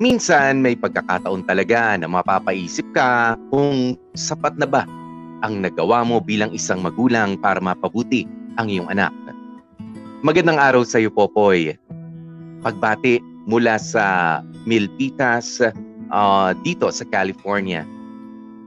Minsan 0.00 0.64
may 0.64 0.80
pagkakataon 0.80 1.44
talaga 1.44 1.92
na 2.00 2.08
mapapaisip 2.08 2.88
ka 2.96 3.36
kung 3.52 4.00
sapat 4.16 4.56
na 4.56 4.64
ba 4.64 4.88
ang 5.44 5.60
nagawa 5.60 6.00
mo 6.08 6.24
bilang 6.24 6.48
isang 6.56 6.80
magulang 6.80 7.36
para 7.36 7.60
mapabuti 7.60 8.24
ang 8.56 8.72
iyong 8.72 8.88
anak. 8.88 9.12
Magandang 10.24 10.56
araw 10.56 10.88
sa 10.88 11.04
iyo, 11.04 11.12
Popoy. 11.12 11.76
Pagbati 12.64 13.20
mula 13.44 13.76
sa 13.76 14.40
Milpitas 14.64 15.60
uh, 15.60 16.56
dito 16.64 16.88
sa 16.88 17.04
California. 17.12 17.84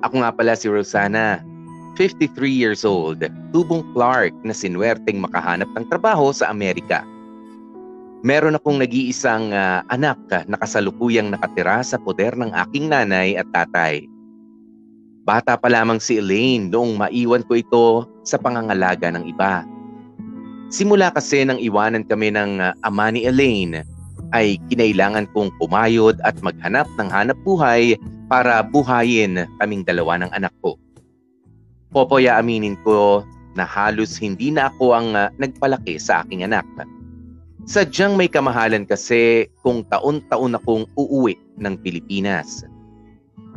Ako 0.05 0.22
nga 0.22 0.30
pala 0.30 0.53
si 0.53 0.70
Rosana, 0.70 1.41
53 1.97 2.30
years 2.45 2.86
old, 2.86 3.25
tubong 3.50 3.81
Clark 3.97 4.38
na 4.45 4.53
sinwerteng 4.53 5.17
makahanap 5.17 5.70
ng 5.73 5.86
trabaho 5.89 6.30
sa 6.30 6.53
Amerika 6.53 7.02
meron 8.23 8.55
akong 8.55 8.80
nag-iisang 8.80 9.52
uh, 9.52 9.84
anak 9.91 10.18
na 10.48 10.55
kasalukuyang 10.55 11.36
nakatira 11.36 11.84
sa 11.84 12.00
poder 12.00 12.31
ng 12.40 12.55
aking 12.55 12.88
nanay 12.88 13.36
at 13.36 13.45
tatay. 13.52 14.08
Bata 15.27 15.59
pa 15.59 15.68
lamang 15.68 16.00
si 16.00 16.20
Elaine 16.20 16.72
noong 16.72 17.00
maiwan 17.00 17.44
ko 17.44 17.54
ito 17.59 17.88
sa 18.23 18.40
pangangalaga 18.40 19.12
ng 19.12 19.28
iba. 19.28 19.67
Simula 20.72 21.12
kasi 21.12 21.44
nang 21.44 21.59
iwanan 21.59 22.08
kami 22.08 22.31
ng 22.31 22.64
uh, 22.64 22.72
ama 22.88 23.12
ni 23.12 23.28
Elaine, 23.28 23.84
ay 24.34 24.58
kinailangan 24.72 25.30
kong 25.36 25.53
pumayod 25.62 26.17
at 26.25 26.34
maghanap 26.42 26.90
ng 26.97 27.06
hanap 27.14 27.38
buhay 27.45 27.94
para 28.25 28.66
buhayin 28.66 29.45
kaming 29.62 29.86
dalawa 29.86 30.17
ng 30.17 30.31
anak 30.34 30.50
ko. 30.66 30.73
Popoy 31.94 32.25
aminin 32.25 32.73
ko 32.81 33.22
na 33.53 33.62
halos 33.62 34.17
hindi 34.17 34.50
na 34.50 34.73
ako 34.73 34.97
ang 34.97 35.14
uh, 35.14 35.30
nagpalaki 35.38 36.02
sa 36.02 36.25
aking 36.25 36.42
anak 36.42 36.66
Sadyang 37.64 38.19
may 38.19 38.28
kamahalan 38.28 38.83
kasi 38.83 39.47
kung 39.64 39.88
taon-taon 39.88 40.59
akong 40.59 40.83
uuwi 41.00 41.39
ng 41.56 41.80
Pilipinas. 41.80 42.67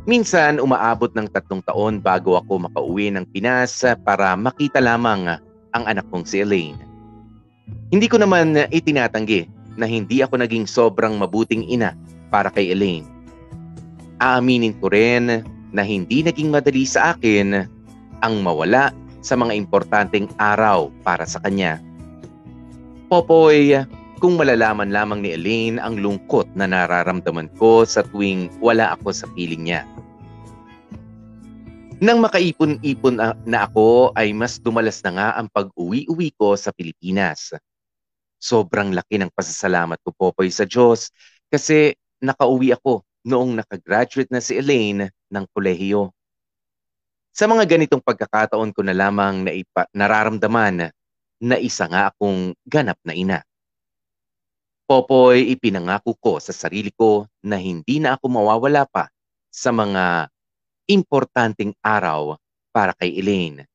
Minsan 0.07 0.62
umaabot 0.62 1.11
ng 1.19 1.27
tatlong 1.35 1.59
taon 1.67 1.99
bago 1.99 2.39
ako 2.39 2.71
makauwi 2.71 3.11
ng 3.11 3.27
Pinas 3.34 3.83
para 4.07 4.39
makita 4.39 4.79
lamang 4.79 5.43
ang 5.75 5.84
anak 5.91 6.07
kong 6.15 6.23
si 6.23 6.39
Elaine. 6.39 6.79
Hindi 7.91 8.07
ko 8.07 8.23
naman 8.23 8.55
itinatanggi 8.71 9.51
na 9.75 9.91
hindi 9.91 10.23
ako 10.23 10.39
naging 10.39 10.71
sobrang 10.71 11.19
mabuting 11.19 11.67
ina 11.67 11.99
para 12.31 12.55
kay 12.55 12.71
Elaine. 12.71 13.11
Aaminin 14.23 14.79
ko 14.79 14.95
rin 14.95 15.43
na 15.75 15.83
hindi 15.83 16.23
naging 16.23 16.55
madali 16.55 16.87
sa 16.87 17.19
akin 17.19 17.67
ang 18.23 18.34
mawala 18.47 18.95
sa 19.19 19.34
mga 19.34 19.59
importanteng 19.59 20.31
araw 20.39 20.95
para 21.03 21.27
sa 21.27 21.43
kanya. 21.43 21.83
Popoy, 23.11 23.75
kung 24.17 24.41
malalaman 24.41 24.89
lamang 24.89 25.20
ni 25.20 25.36
Elaine 25.36 25.77
ang 25.77 26.00
lungkot 26.00 26.48
na 26.56 26.64
nararamdaman 26.64 27.53
ko 27.61 27.84
sa 27.84 28.00
tuwing 28.00 28.48
wala 28.64 28.97
ako 28.97 29.12
sa 29.12 29.28
piling 29.36 29.69
niya. 29.69 29.84
Nang 31.97 32.20
makaipon-ipon 32.20 33.17
na 33.20 33.59
ako 33.64 34.12
ay 34.12 34.37
mas 34.37 34.61
dumalas 34.61 35.00
na 35.00 35.11
nga 35.17 35.28
ang 35.37 35.48
pag-uwi-uwi 35.48 36.33
ko 36.37 36.53
sa 36.53 36.69
Pilipinas. 36.72 37.56
Sobrang 38.37 38.92
laki 38.92 39.17
ng 39.17 39.33
pasasalamat 39.33 39.97
ko 40.05 40.12
Popoy 40.12 40.53
sa 40.53 40.69
Diyos 40.69 41.09
kasi 41.49 41.97
nakauwi 42.21 42.76
ako 42.76 43.00
noong 43.25 43.56
nakagraduate 43.65 44.28
na 44.28 44.44
si 44.44 44.60
Elaine 44.60 45.09
ng 45.32 45.44
kolehiyo. 45.56 46.12
Sa 47.37 47.49
mga 47.49 47.69
ganitong 47.69 48.00
pagkakataon 48.00 48.72
ko 48.72 48.81
na 48.81 48.97
lamang 48.97 49.44
na 49.44 49.53
nararamdaman 49.93 50.88
na 51.41 51.56
isa 51.60 51.84
nga 51.88 52.09
akong 52.12 52.56
ganap 52.65 52.97
na 53.05 53.12
ina. 53.12 53.38
Popoy, 54.87 55.51
ipinangako 55.51 56.15
ko 56.15 56.33
sa 56.39 56.55
sarili 56.55 56.95
ko 56.95 57.27
na 57.43 57.59
hindi 57.59 57.99
na 57.99 58.15
ako 58.15 58.31
mawawala 58.31 58.87
pa 58.87 59.11
sa 59.51 59.75
mga 59.75 60.31
importanteng 60.87 61.75
araw 61.83 62.39
para 62.71 62.95
kay 62.95 63.19
Elaine. 63.19 63.67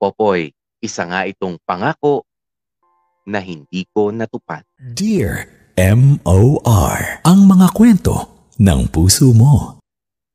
Popoy, 0.00 0.56
isa 0.80 1.04
nga 1.04 1.28
itong 1.28 1.60
pangako 1.68 2.24
na 3.28 3.44
hindi 3.44 3.84
ko 3.92 4.08
natupad. 4.08 4.64
Dear 4.80 5.44
M.O.R. 5.76 7.20
Ang 7.28 7.44
mga 7.44 7.68
kwento 7.76 8.48
ng 8.56 8.88
puso 8.88 9.36
mo. 9.36 9.84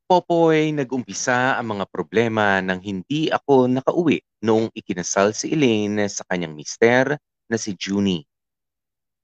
Popoy, 0.05 0.77
nag-umpisa 0.77 1.57
ang 1.57 1.73
mga 1.73 1.89
problema 1.89 2.61
nang 2.61 2.77
hindi 2.85 3.33
ako 3.33 3.65
nakauwi 3.65 4.21
noong 4.45 4.69
ikinasal 4.77 5.33
si 5.33 5.57
Elaine 5.57 6.05
sa 6.05 6.21
kanyang 6.29 6.53
mister 6.53 7.17
na 7.49 7.57
si 7.57 7.73
Junie. 7.73 8.29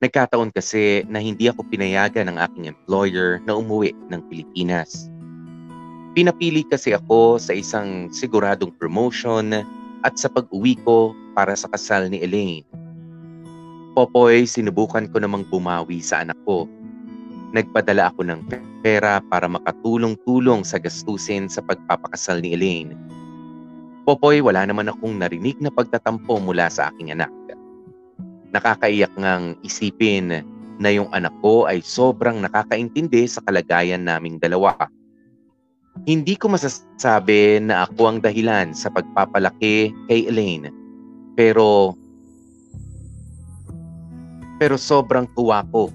Nagkataon 0.01 0.49
kasi 0.49 1.05
na 1.05 1.21
hindi 1.21 1.45
ako 1.45 1.61
pinayagan 1.69 2.33
ng 2.33 2.37
aking 2.41 2.65
employer 2.69 3.37
na 3.45 3.53
umuwi 3.57 3.93
ng 4.09 4.21
Pilipinas. 4.27 5.07
Pinapili 6.17 6.65
kasi 6.65 6.91
ako 6.97 7.37
sa 7.37 7.53
isang 7.53 8.09
siguradong 8.11 8.73
promotion 8.75 9.53
at 10.01 10.13
sa 10.17 10.27
pag-uwi 10.27 10.75
ko 10.81 11.13
para 11.37 11.53
sa 11.53 11.69
kasal 11.69 12.09
ni 12.09 12.19
Elaine. 12.19 12.65
Popoy, 13.93 14.49
sinubukan 14.49 15.05
ko 15.13 15.21
namang 15.21 15.45
bumawi 15.47 16.01
sa 16.01 16.25
anak 16.25 16.39
ko 16.43 16.65
Nagpadala 17.51 18.15
ako 18.15 18.23
ng 18.23 18.47
pera 18.79 19.19
para 19.27 19.43
makatulong-tulong 19.51 20.63
sa 20.63 20.79
gastusin 20.79 21.51
sa 21.51 21.59
pagpapakasal 21.59 22.39
ni 22.39 22.55
Elaine. 22.55 22.95
Popoy, 24.07 24.39
wala 24.39 24.63
naman 24.63 24.87
akong 24.87 25.19
narinig 25.19 25.59
na 25.59 25.67
pagtatampo 25.67 26.39
mula 26.39 26.71
sa 26.71 26.87
aking 26.89 27.11
anak. 27.11 27.27
Nakakaiyak 28.51 29.15
ngang 29.15 29.55
isipin 29.63 30.43
na 30.81 30.89
yung 30.91 31.07
anak 31.15 31.31
ko 31.39 31.69
ay 31.69 31.79
sobrang 31.79 32.41
nakakaintindi 32.41 33.29
sa 33.29 33.39
kalagayan 33.45 34.03
naming 34.03 34.41
dalawa. 34.41 34.75
Hindi 36.07 36.39
ko 36.39 36.51
masasabi 36.51 37.61
na 37.61 37.85
ako 37.85 38.01
ang 38.07 38.17
dahilan 38.23 38.73
sa 38.73 38.89
pagpapalaki 38.89 39.93
kay 40.07 40.27
Elaine. 40.27 40.71
Pero 41.35 41.95
pero 44.61 44.77
sobrang 44.77 45.25
tuwa 45.33 45.65
ko 45.73 45.89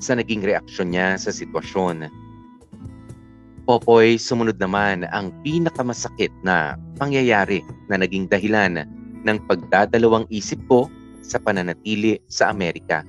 sa 0.00 0.12
naging 0.16 0.44
reaksyon 0.44 0.92
niya 0.92 1.16
sa 1.16 1.32
sitwasyon. 1.32 2.12
Popoy, 3.66 4.14
sumunod 4.14 4.60
naman 4.62 5.08
ang 5.10 5.34
pinakamasakit 5.42 6.30
na 6.46 6.78
pangyayari 7.00 7.66
na 7.90 7.98
naging 7.98 8.30
dahilan 8.30 8.86
ng 9.26 9.38
pagdadalawang 9.50 10.28
isip 10.30 10.60
ko 10.70 10.86
sa 11.26 11.42
pananatili 11.42 12.22
sa 12.30 12.54
Amerika. 12.54 13.02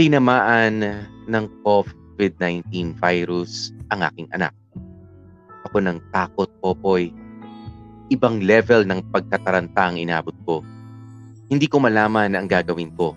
Tinamaan 0.00 0.80
ng 1.28 1.44
COVID-19 1.60 2.96
virus 2.96 3.76
ang 3.92 4.00
aking 4.08 4.28
anak. 4.32 4.56
Ako 5.68 5.84
ng 5.84 6.00
takot, 6.12 6.48
Popoy. 6.64 7.12
Ibang 8.08 8.40
level 8.40 8.88
ng 8.88 9.04
pagkataranta 9.12 9.92
ang 9.92 9.96
inabot 10.00 10.34
ko. 10.48 10.64
Hindi 11.52 11.68
ko 11.68 11.78
malaman 11.84 12.32
ang 12.32 12.48
gagawin 12.48 12.90
ko 12.96 13.12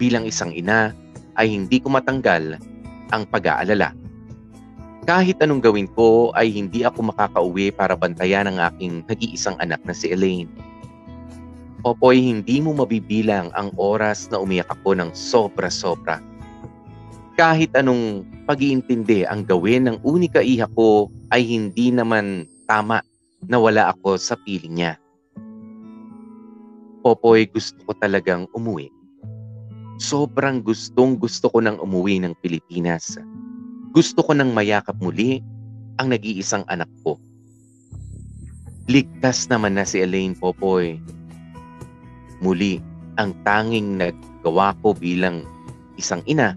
bilang 0.00 0.24
isang 0.24 0.56
ina 0.56 0.96
ay 1.36 1.52
hindi 1.52 1.76
ko 1.76 1.92
matanggal 1.92 2.56
ang 3.12 3.22
pag-aalala. 3.28 3.92
Kahit 5.04 5.36
anong 5.44 5.60
gawin 5.60 5.88
ko 5.92 6.32
ay 6.32 6.48
hindi 6.48 6.88
ako 6.88 7.12
makakauwi 7.12 7.68
para 7.76 7.92
bantayan 7.92 8.48
ang 8.48 8.58
aking 8.72 9.04
nag-iisang 9.04 9.60
anak 9.60 9.84
na 9.84 9.92
si 9.92 10.08
Elaine. 10.08 10.48
Popoy, 11.80 12.20
hindi 12.20 12.60
mo 12.60 12.76
mabibilang 12.76 13.48
ang 13.56 13.72
oras 13.80 14.28
na 14.28 14.40
umiyak 14.40 14.68
ako 14.68 14.96
ng 15.00 15.10
sobra-sobra. 15.16 16.20
Kahit 17.40 17.72
anong 17.72 18.28
pag-iintindi 18.44 19.24
ang 19.24 19.48
gawin 19.48 19.88
ng 19.88 19.96
unika 20.04 20.44
iha 20.44 20.68
ko 20.76 21.08
ay 21.32 21.40
hindi 21.40 21.88
naman 21.88 22.44
tama 22.68 23.00
na 23.48 23.56
wala 23.56 23.96
ako 23.96 24.20
sa 24.20 24.36
piling 24.44 24.76
niya. 24.76 24.92
Popoy, 27.00 27.48
gusto 27.48 27.80
ko 27.88 27.96
talagang 27.96 28.44
umuwi 28.52 28.92
sobrang 30.00 30.64
gustong 30.64 31.20
gusto 31.20 31.52
ko 31.52 31.60
nang 31.60 31.76
umuwi 31.76 32.24
ng 32.24 32.32
Pilipinas. 32.40 33.20
Gusto 33.92 34.24
ko 34.24 34.32
nang 34.32 34.56
mayakap 34.56 34.96
muli 34.96 35.44
ang 36.00 36.08
nag-iisang 36.10 36.64
anak 36.72 36.88
ko. 37.04 37.20
Ligtas 38.88 39.46
naman 39.52 39.76
na 39.76 39.84
si 39.84 40.00
Elaine 40.00 40.34
Popoy. 40.34 40.98
Muli, 42.40 42.80
ang 43.20 43.36
tanging 43.44 44.00
naggawa 44.00 44.72
ko 44.80 44.96
bilang 44.96 45.44
isang 46.00 46.24
ina 46.24 46.56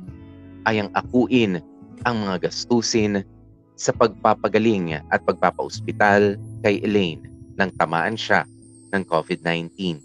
ay 0.63 0.79
ang 0.79 0.89
akuin 0.95 1.59
ang 2.07 2.15
mga 2.23 2.47
gastusin 2.47 3.23
sa 3.75 3.91
pagpapagaling 3.91 4.95
at 5.11 5.19
pagpapaospital 5.27 6.39
kay 6.63 6.79
Elaine 6.83 7.23
nang 7.59 7.71
tamaan 7.75 8.15
siya 8.15 8.47
ng 8.95 9.03
COVID-19. 9.03 9.99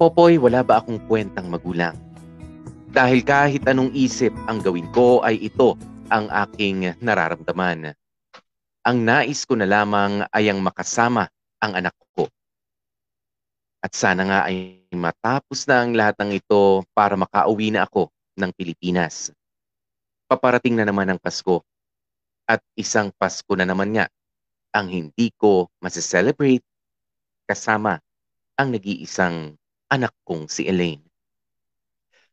Popoy, 0.00 0.40
wala 0.40 0.64
ba 0.64 0.80
akong 0.80 1.02
kwentang 1.10 1.52
magulang? 1.52 1.98
Dahil 2.90 3.22
kahit 3.22 3.66
anong 3.68 3.92
isip 3.94 4.32
ang 4.50 4.62
gawin 4.64 4.88
ko 4.90 5.22
ay 5.22 5.38
ito 5.38 5.76
ang 6.10 6.26
aking 6.30 6.96
nararamdaman. 6.98 7.94
Ang 8.82 8.98
nais 9.04 9.44
ko 9.46 9.54
na 9.54 9.68
lamang 9.68 10.26
ay 10.32 10.50
ang 10.50 10.58
makasama 10.64 11.28
ang 11.60 11.76
anak 11.76 11.94
ko. 12.16 12.26
At 13.80 13.96
sana 13.96 14.28
nga 14.28 14.40
ay 14.44 14.84
matapos 14.92 15.64
na 15.64 15.80
ang 15.80 15.96
lahat 15.96 16.20
ng 16.20 16.36
ito 16.36 16.84
para 16.92 17.16
makauwi 17.16 17.72
na 17.72 17.88
ako 17.88 18.12
ng 18.36 18.52
Pilipinas. 18.52 19.32
Paparating 20.28 20.76
na 20.76 20.84
naman 20.84 21.08
ang 21.08 21.16
Pasko. 21.16 21.64
At 22.44 22.60
isang 22.76 23.08
Pasko 23.16 23.56
na 23.56 23.64
naman 23.64 23.96
nga 23.96 24.06
ang 24.76 24.86
hindi 24.92 25.32
ko 25.34 25.72
masaselebrate 25.80 26.62
kasama 27.48 27.98
ang 28.54 28.68
nag-iisang 28.70 29.56
anak 29.90 30.12
kong 30.22 30.46
si 30.46 30.68
Elaine. 30.68 31.02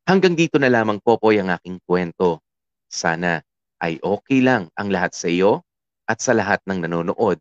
Hanggang 0.07 0.35
dito 0.35 0.55
na 0.59 0.71
lamang 0.71 0.99
po 1.03 1.19
po 1.19 1.31
ang 1.31 1.51
aking 1.51 1.79
kwento. 1.83 2.39
Sana 2.87 3.43
ay 3.83 3.99
okay 3.99 4.39
lang 4.39 4.71
ang 4.75 4.87
lahat 4.87 5.11
sa 5.11 5.27
iyo 5.27 5.63
at 6.07 6.23
sa 6.23 6.31
lahat 6.31 6.63
ng 6.63 6.87
nanonood 6.87 7.39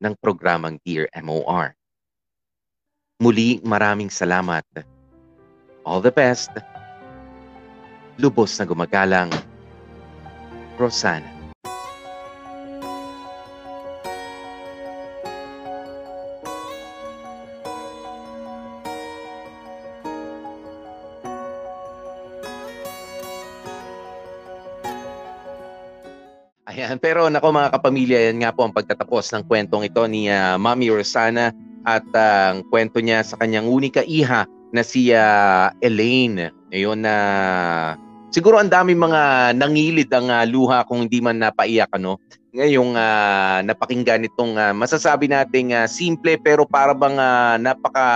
ng 0.00 0.14
programang 0.20 0.76
Dear 0.84 1.08
MOR. 1.20 1.79
Muli 3.20 3.60
maraming 3.60 4.08
salamat. 4.08 4.64
All 5.84 6.00
the 6.00 6.08
best. 6.08 6.48
Lubos 8.16 8.56
na 8.56 8.64
gumagalang. 8.64 9.28
Rosana. 10.80 11.28
Ayan, 26.64 26.96
pero 26.96 27.28
nako 27.28 27.52
mga 27.52 27.76
kapamilya, 27.76 28.32
yan 28.32 28.40
nga 28.40 28.56
po 28.56 28.64
ang 28.64 28.72
pagtatapos 28.72 29.28
ng 29.36 29.44
kwentong 29.44 29.84
ito 29.84 30.00
ni 30.08 30.32
uh, 30.32 30.56
Mami 30.56 30.88
Rosana 30.88 31.52
at 31.84 32.04
uh, 32.12 32.54
ang 32.56 32.66
kwento 32.68 33.00
niya 33.00 33.24
sa 33.24 33.38
kanyang 33.40 33.68
unika 33.68 34.04
iha 34.04 34.44
na 34.70 34.82
si 34.84 35.10
uh, 35.10 35.72
Elaine. 35.82 36.52
Ayun 36.70 37.02
na 37.02 37.14
uh, 37.14 37.88
siguro 38.30 38.60
ang 38.60 38.70
daming 38.70 39.00
mga 39.00 39.52
nangilid 39.58 40.10
ang 40.12 40.30
uh, 40.30 40.44
luha 40.46 40.86
kung 40.86 41.06
hindi 41.06 41.18
man 41.18 41.42
napaiyak 41.42 41.90
ano. 41.94 42.20
Ngayong 42.50 42.98
uh, 42.98 43.62
napakinggan 43.62 44.26
itong 44.26 44.58
uh, 44.58 44.74
masasabi 44.74 45.30
nating 45.30 45.70
uh, 45.70 45.86
simple 45.86 46.34
pero 46.42 46.66
para 46.66 46.90
bang 46.90 47.14
uh, 47.14 47.54
napaka 47.62 48.06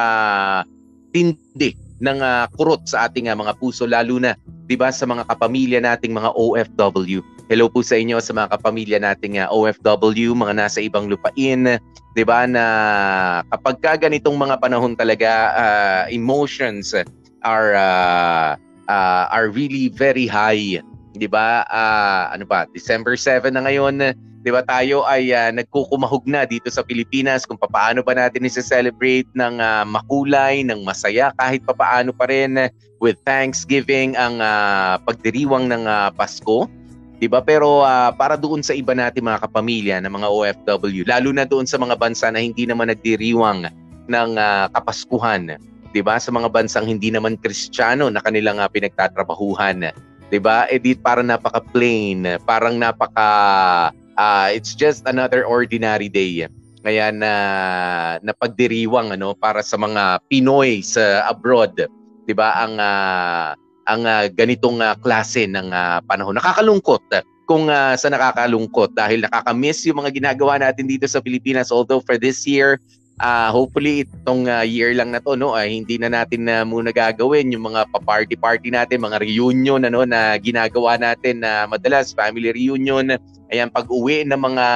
tindi 1.14 1.78
ng 2.02 2.18
uh, 2.18 2.50
kurot 2.58 2.82
sa 2.90 3.06
ating 3.06 3.30
uh, 3.30 3.38
mga 3.38 3.54
puso 3.62 3.86
lalo 3.86 4.18
na 4.18 4.34
'di 4.66 4.74
ba 4.74 4.90
sa 4.90 5.06
mga 5.06 5.30
kapamilya 5.30 5.78
nating 5.78 6.10
mga 6.10 6.34
OFW 6.34 7.22
Hello 7.44 7.68
po 7.68 7.84
sa 7.84 8.00
inyo 8.00 8.16
sa 8.24 8.32
mga 8.32 8.56
kapamilya 8.56 8.96
nating 8.96 9.36
uh, 9.36 9.52
OFW, 9.52 10.32
mga 10.32 10.64
nasa 10.64 10.80
ibang 10.80 11.12
lupain, 11.12 11.76
'di 12.14 12.22
ba 12.22 12.46
na 12.46 12.64
kapag 13.50 13.76
ka 13.82 13.92
ganitong 13.98 14.38
mga 14.38 14.62
panahon 14.62 14.94
talaga 14.94 15.30
uh, 15.54 16.02
emotions 16.08 16.94
are 17.44 17.74
uh, 17.76 18.54
uh, 18.88 19.24
are 19.28 19.50
really 19.50 19.90
very 19.90 20.24
high, 20.24 20.80
'di 21.14 21.28
ba? 21.28 21.66
Uh, 21.68 22.32
ano 22.32 22.46
ba? 22.48 22.70
December 22.72 23.18
7 23.18 23.52
na 23.52 23.66
ngayon, 23.66 24.14
'di 24.40 24.50
ba? 24.54 24.62
Tayo 24.64 25.04
ay 25.04 25.34
uh, 25.34 25.50
nagkukumahog 25.52 26.24
na 26.28 26.46
dito 26.46 26.70
sa 26.70 26.86
Pilipinas 26.86 27.44
kung 27.44 27.58
paano 27.60 28.00
ba 28.00 28.14
natin 28.16 28.46
i-celebrate 28.46 29.28
ng 29.36 29.60
uh, 29.60 29.84
makulay, 29.84 30.64
ng 30.64 30.86
masaya 30.86 31.34
kahit 31.36 31.66
papaano 31.66 32.14
pa 32.14 32.30
rin 32.30 32.70
with 33.02 33.18
Thanksgiving 33.28 34.16
ang 34.16 34.40
uh, 34.40 34.96
pagdiriwang 35.04 35.68
ng 35.68 35.84
uh, 35.84 36.08
Pasko. 36.14 36.70
'Di 37.24 37.32
ba? 37.32 37.40
Pero 37.40 37.80
uh, 37.80 38.12
para 38.12 38.36
doon 38.36 38.60
sa 38.60 38.76
iba 38.76 38.92
nating 38.92 39.24
mga 39.24 39.48
kapamilya 39.48 39.96
ng 40.04 40.12
mga 40.12 40.28
OFW, 40.28 41.08
lalo 41.08 41.32
na 41.32 41.48
doon 41.48 41.64
sa 41.64 41.80
mga 41.80 41.96
bansa 41.96 42.28
na 42.28 42.44
hindi 42.44 42.68
naman 42.68 42.92
nagdiriwang 42.92 43.64
ng 44.12 44.30
uh, 44.36 44.68
kapaskuhan, 44.76 45.56
'di 45.96 46.04
ba? 46.04 46.20
Sa 46.20 46.28
mga 46.28 46.52
bansang 46.52 46.84
hindi 46.84 47.08
naman 47.08 47.40
Kristiyano 47.40 48.12
na 48.12 48.20
kanilang 48.20 48.60
uh, 48.60 48.68
pinagtatrabahuhan, 48.68 49.88
'di 50.28 50.36
ba? 50.36 50.68
Eh 50.68 50.76
di 50.76 50.92
parang 50.92 51.32
napaka 51.32 51.64
plain, 51.72 52.36
parang 52.44 52.76
napaka 52.76 53.28
uh, 54.20 54.48
it's 54.52 54.76
just 54.76 55.00
another 55.08 55.48
ordinary 55.48 56.12
day. 56.12 56.44
Kaya 56.84 57.08
na 57.08 57.32
napagdiriwang 58.20 59.16
ano 59.16 59.32
para 59.32 59.64
sa 59.64 59.80
mga 59.80 60.20
Pinoy 60.28 60.84
sa 60.84 61.24
abroad, 61.24 61.88
'di 62.28 62.36
ba? 62.36 62.60
Ang 62.60 62.76
uh, 62.76 63.56
ang 63.84 64.08
uh, 64.08 64.26
ganitong 64.32 64.80
uh, 64.80 64.96
klase 65.00 65.44
ng 65.48 65.68
uh, 65.72 66.00
panahon. 66.08 66.36
Nakakalungkot 66.36 67.04
kung 67.44 67.68
uh, 67.68 67.92
sa 67.96 68.08
nakakalungkot 68.08 68.96
dahil 68.96 69.24
nakakamiss 69.24 69.84
yung 69.84 70.00
mga 70.00 70.10
ginagawa 70.16 70.56
natin 70.56 70.88
dito 70.88 71.04
sa 71.04 71.20
Pilipinas 71.20 71.68
although 71.68 72.00
for 72.00 72.16
this 72.16 72.48
year 72.48 72.80
uh, 73.20 73.52
hopefully 73.52 74.08
itong 74.08 74.48
uh, 74.48 74.64
year 74.64 74.96
lang 74.96 75.12
na 75.12 75.20
to 75.20 75.36
no 75.36 75.52
ay 75.52 75.76
hindi 75.76 76.00
na 76.00 76.08
natin 76.08 76.48
na 76.48 76.64
uh, 76.64 76.66
muna 76.66 76.90
gagawin 76.90 77.52
yung 77.52 77.68
mga 77.68 77.84
pa-party 77.92 78.34
party 78.40 78.72
natin 78.72 79.04
mga 79.04 79.20
reunion 79.20 79.84
ano 79.84 80.08
na 80.08 80.40
ginagawa 80.40 80.96
natin 80.96 81.44
na 81.44 81.68
uh, 81.68 81.76
madalas 81.76 82.16
family 82.16 82.48
reunion 82.50 83.12
ayan 83.52 83.68
pag-uwi 83.68 84.24
ng 84.24 84.40
mga 84.40 84.66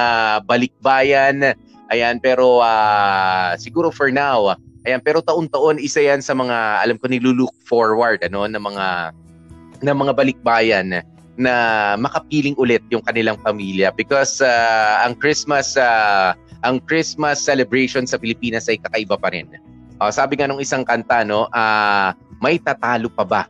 balikbayan 0.45 1.57
ayan 1.89 2.21
pero 2.21 2.61
uh, 2.61 3.57
siguro 3.57 3.89
for 3.89 4.13
now 4.13 4.53
Ayan, 4.87 5.03
pero 5.03 5.19
taon-taon 5.19 5.75
isa 5.81 5.99
'yan 5.99 6.23
sa 6.23 6.31
mga 6.31 6.83
alam 6.83 6.95
ko 6.95 7.11
nilulook 7.11 7.51
forward 7.67 8.23
ano 8.23 8.47
ng 8.47 8.63
mga 8.63 8.87
ng 9.83 9.97
mga 9.97 10.13
balikbayan 10.15 11.03
na 11.39 11.55
makapiling 11.95 12.55
ulit 12.59 12.83
yung 12.91 13.03
kanilang 13.03 13.39
pamilya 13.39 13.95
because 13.95 14.43
uh, 14.43 15.03
ang 15.03 15.15
Christmas 15.15 15.79
uh, 15.79 16.35
ang 16.67 16.83
Christmas 16.83 17.39
celebration 17.39 18.03
sa 18.03 18.19
Pilipinas 18.19 18.67
ay 18.67 18.75
kakaiba 18.79 19.15
pa 19.15 19.31
rin. 19.31 19.47
Uh, 19.99 20.11
sabi 20.11 20.39
nga 20.39 20.47
nung 20.47 20.59
isang 20.59 20.83
kanta 20.83 21.23
no, 21.23 21.47
uh, 21.51 22.11
may 22.43 22.59
tatalo 22.59 23.07
pa 23.11 23.23
ba 23.23 23.43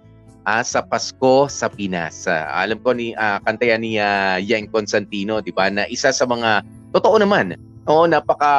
uh, 0.49 0.61
sa 0.65 0.81
Pasko 0.81 1.49
sa 1.49 1.69
Pinas? 1.69 2.25
Uh, 2.25 2.45
alam 2.53 2.81
ko 2.81 2.93
ni 2.93 3.13
uh, 3.17 3.37
kanta 3.45 3.69
yan 3.69 3.81
ni 3.85 4.01
uh, 4.01 4.37
Yang 4.41 4.69
Constantino, 4.73 5.41
'di 5.41 5.53
ba? 5.53 5.69
Na 5.69 5.85
isa 5.89 6.09
sa 6.09 6.25
mga 6.25 6.65
totoo 6.93 7.21
naman 7.21 7.57
Oo, 7.89 8.05
napaka 8.05 8.53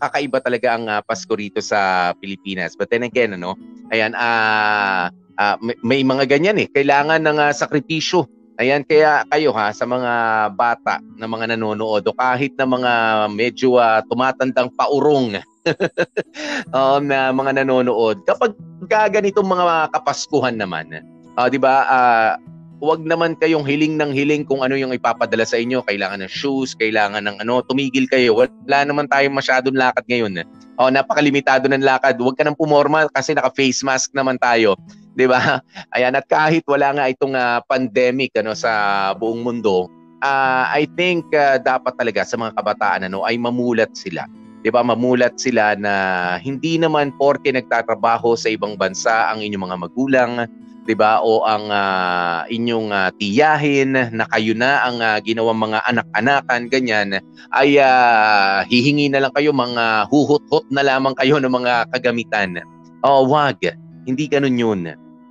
kakaiba 0.00 0.40
talaga 0.40 0.72
ang 0.72 0.88
uh, 0.88 1.04
Pasko 1.04 1.36
rito 1.36 1.60
sa 1.60 2.12
Pilipinas. 2.16 2.72
But 2.72 2.88
then 2.88 3.04
again, 3.04 3.36
ano, 3.36 3.60
ayan, 3.92 4.16
uh, 4.16 5.12
uh, 5.36 5.56
may, 5.60 5.76
may 5.84 6.00
mga 6.00 6.24
ganyan 6.24 6.56
eh. 6.56 6.72
Kailangan 6.72 7.20
ng 7.28 7.38
uh, 7.44 7.52
sakripisyo. 7.52 8.24
Ayan, 8.56 8.86
kaya 8.88 9.26
kayo 9.28 9.50
ha, 9.52 9.74
sa 9.74 9.84
mga 9.84 10.12
bata 10.56 11.02
na 11.20 11.28
mga 11.28 11.52
nanonood 11.52 12.06
o 12.08 12.16
kahit 12.16 12.54
na 12.56 12.64
mga 12.64 12.92
medyo 13.34 13.76
uh, 13.76 14.00
tumatandang 14.06 14.70
paurong 14.78 15.42
um, 16.76 17.02
na 17.04 17.34
mga 17.34 17.60
nanonood, 17.60 18.22
kapag 18.24 18.54
ganitong 18.88 19.44
mga 19.44 19.90
kapaskuhan 19.92 20.56
naman, 20.56 20.86
uh, 21.34 21.50
di 21.50 21.58
ba, 21.58 21.84
uh, 21.84 22.30
huwag 22.84 23.00
naman 23.00 23.32
kayong 23.40 23.64
hiling 23.64 23.96
ng 23.96 24.12
hiling 24.12 24.44
kung 24.44 24.60
ano 24.60 24.76
yung 24.76 24.92
ipapadala 24.92 25.48
sa 25.48 25.56
inyo. 25.56 25.80
Kailangan 25.88 26.20
ng 26.20 26.28
shoes, 26.28 26.76
kailangan 26.76 27.24
ng 27.24 27.40
ano, 27.40 27.64
tumigil 27.64 28.04
kayo. 28.12 28.36
Wala 28.36 28.84
naman 28.84 29.08
tayong 29.08 29.32
masyadong 29.32 29.72
lakad 29.72 30.04
ngayon. 30.04 30.44
Oh, 30.76 30.92
napakalimitado 30.92 31.64
ng 31.72 31.80
lakad. 31.80 32.20
Huwag 32.20 32.36
ka 32.36 32.44
nang 32.44 32.58
pumorma 32.58 33.08
kasi 33.08 33.32
naka-face 33.32 33.80
mask 33.80 34.12
naman 34.12 34.36
tayo. 34.36 34.76
'Di 35.16 35.24
ba? 35.30 35.62
Ayan 35.94 36.18
at 36.18 36.26
kahit 36.26 36.66
wala 36.66 36.90
nga 36.92 37.04
itong 37.08 37.32
uh, 37.38 37.62
pandemic 37.64 38.34
ano 38.34 38.52
sa 38.52 39.14
buong 39.14 39.46
mundo, 39.46 39.86
uh, 40.20 40.64
I 40.68 40.90
think 40.98 41.30
uh, 41.32 41.62
dapat 41.62 41.94
talaga 41.94 42.26
sa 42.26 42.36
mga 42.36 42.58
kabataan 42.58 43.06
ano 43.06 43.22
ay 43.22 43.38
mamulat 43.38 43.94
sila. 43.94 44.26
'Di 44.60 44.74
ba? 44.74 44.82
Mamulat 44.82 45.38
sila 45.38 45.78
na 45.78 45.94
hindi 46.42 46.76
naman 46.76 47.14
porke 47.14 47.54
nagtatrabaho 47.54 48.34
sa 48.34 48.50
ibang 48.50 48.74
bansa 48.74 49.30
ang 49.30 49.40
inyong 49.40 49.64
mga 49.70 49.78
magulang 49.78 50.32
'di 50.84 50.94
ba? 50.94 51.20
O 51.24 51.42
ang 51.48 51.72
uh, 51.72 52.44
inyong 52.52 52.92
uh, 52.92 53.10
tiyahin 53.16 53.96
na 54.12 54.24
kayo 54.28 54.52
na 54.52 54.84
ang 54.84 55.00
uh, 55.00 55.18
ginawang 55.24 55.58
mga 55.58 55.80
anak-anakan 55.88 56.68
ganyan 56.68 57.08
ay 57.56 57.80
uh, 57.80 58.62
hihingi 58.68 59.08
na 59.08 59.24
lang 59.24 59.32
kayo 59.32 59.50
mga 59.50 60.08
huhot-hot 60.12 60.68
na 60.68 60.84
lamang 60.84 61.16
kayo 61.16 61.40
ng 61.40 61.50
mga 61.50 61.88
kagamitan. 61.96 62.60
O 63.04 63.24
wag, 63.28 63.58
hindi 64.04 64.24
ganun 64.28 64.60
'yun. 64.60 64.80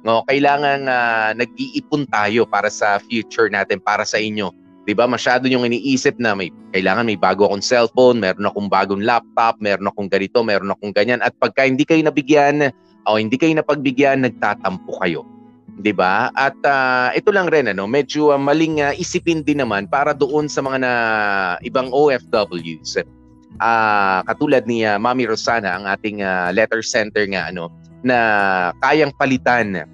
No, 0.04 0.26
kailangan 0.28 0.90
uh, 0.90 1.32
nag-iipon 1.38 2.12
tayo 2.12 2.44
para 2.44 2.68
sa 2.68 3.00
future 3.00 3.48
natin, 3.48 3.80
para 3.80 4.04
sa 4.04 4.20
inyo. 4.20 4.52
'Di 4.84 4.92
ba? 4.98 5.08
Masyado 5.08 5.48
yung 5.48 5.64
iniisip 5.64 6.20
na 6.20 6.36
may 6.36 6.52
kailangan 6.76 7.08
may 7.08 7.16
bago 7.16 7.48
akong 7.48 7.64
cellphone, 7.64 8.20
meron 8.20 8.50
akong 8.50 8.68
bagong 8.68 9.04
laptop, 9.06 9.56
meron 9.64 9.88
akong 9.88 10.12
ganito, 10.12 10.44
meron 10.44 10.76
akong 10.76 10.92
ganyan 10.92 11.24
at 11.24 11.32
pagka 11.40 11.64
hindi 11.64 11.88
kayo 11.88 12.04
nabigyan 12.04 12.74
o 13.08 13.16
hindi 13.16 13.36
kayo 13.40 13.56
napagbigyan, 13.56 14.28
nagtatampo 14.28 15.00
kayo. 15.00 15.24
'Di 15.80 15.94
ba? 15.96 16.30
At 16.38 16.58
ah, 16.66 17.10
ito 17.16 17.34
lang 17.34 17.50
rin 17.50 17.72
ano, 17.72 17.90
medyo 17.90 18.34
ah, 18.34 18.42
maling 18.42 18.84
ah, 18.84 18.94
isipin 18.94 19.42
din 19.42 19.64
naman 19.64 19.90
para 19.90 20.14
doon 20.14 20.46
sa 20.46 20.62
mga 20.62 20.78
na 20.84 20.94
ibang 21.66 21.90
OFWs. 21.90 23.02
Ah, 23.62 24.22
katulad 24.26 24.66
ni 24.66 24.86
ah, 24.86 25.02
Mami 25.02 25.26
Rosana 25.26 25.78
ang 25.78 25.86
ating 25.90 26.22
ah, 26.22 26.54
letter 26.54 26.86
center 26.86 27.26
nga 27.30 27.50
ano 27.50 27.70
na 28.04 28.18
kayang 28.84 29.16
palitan. 29.16 29.88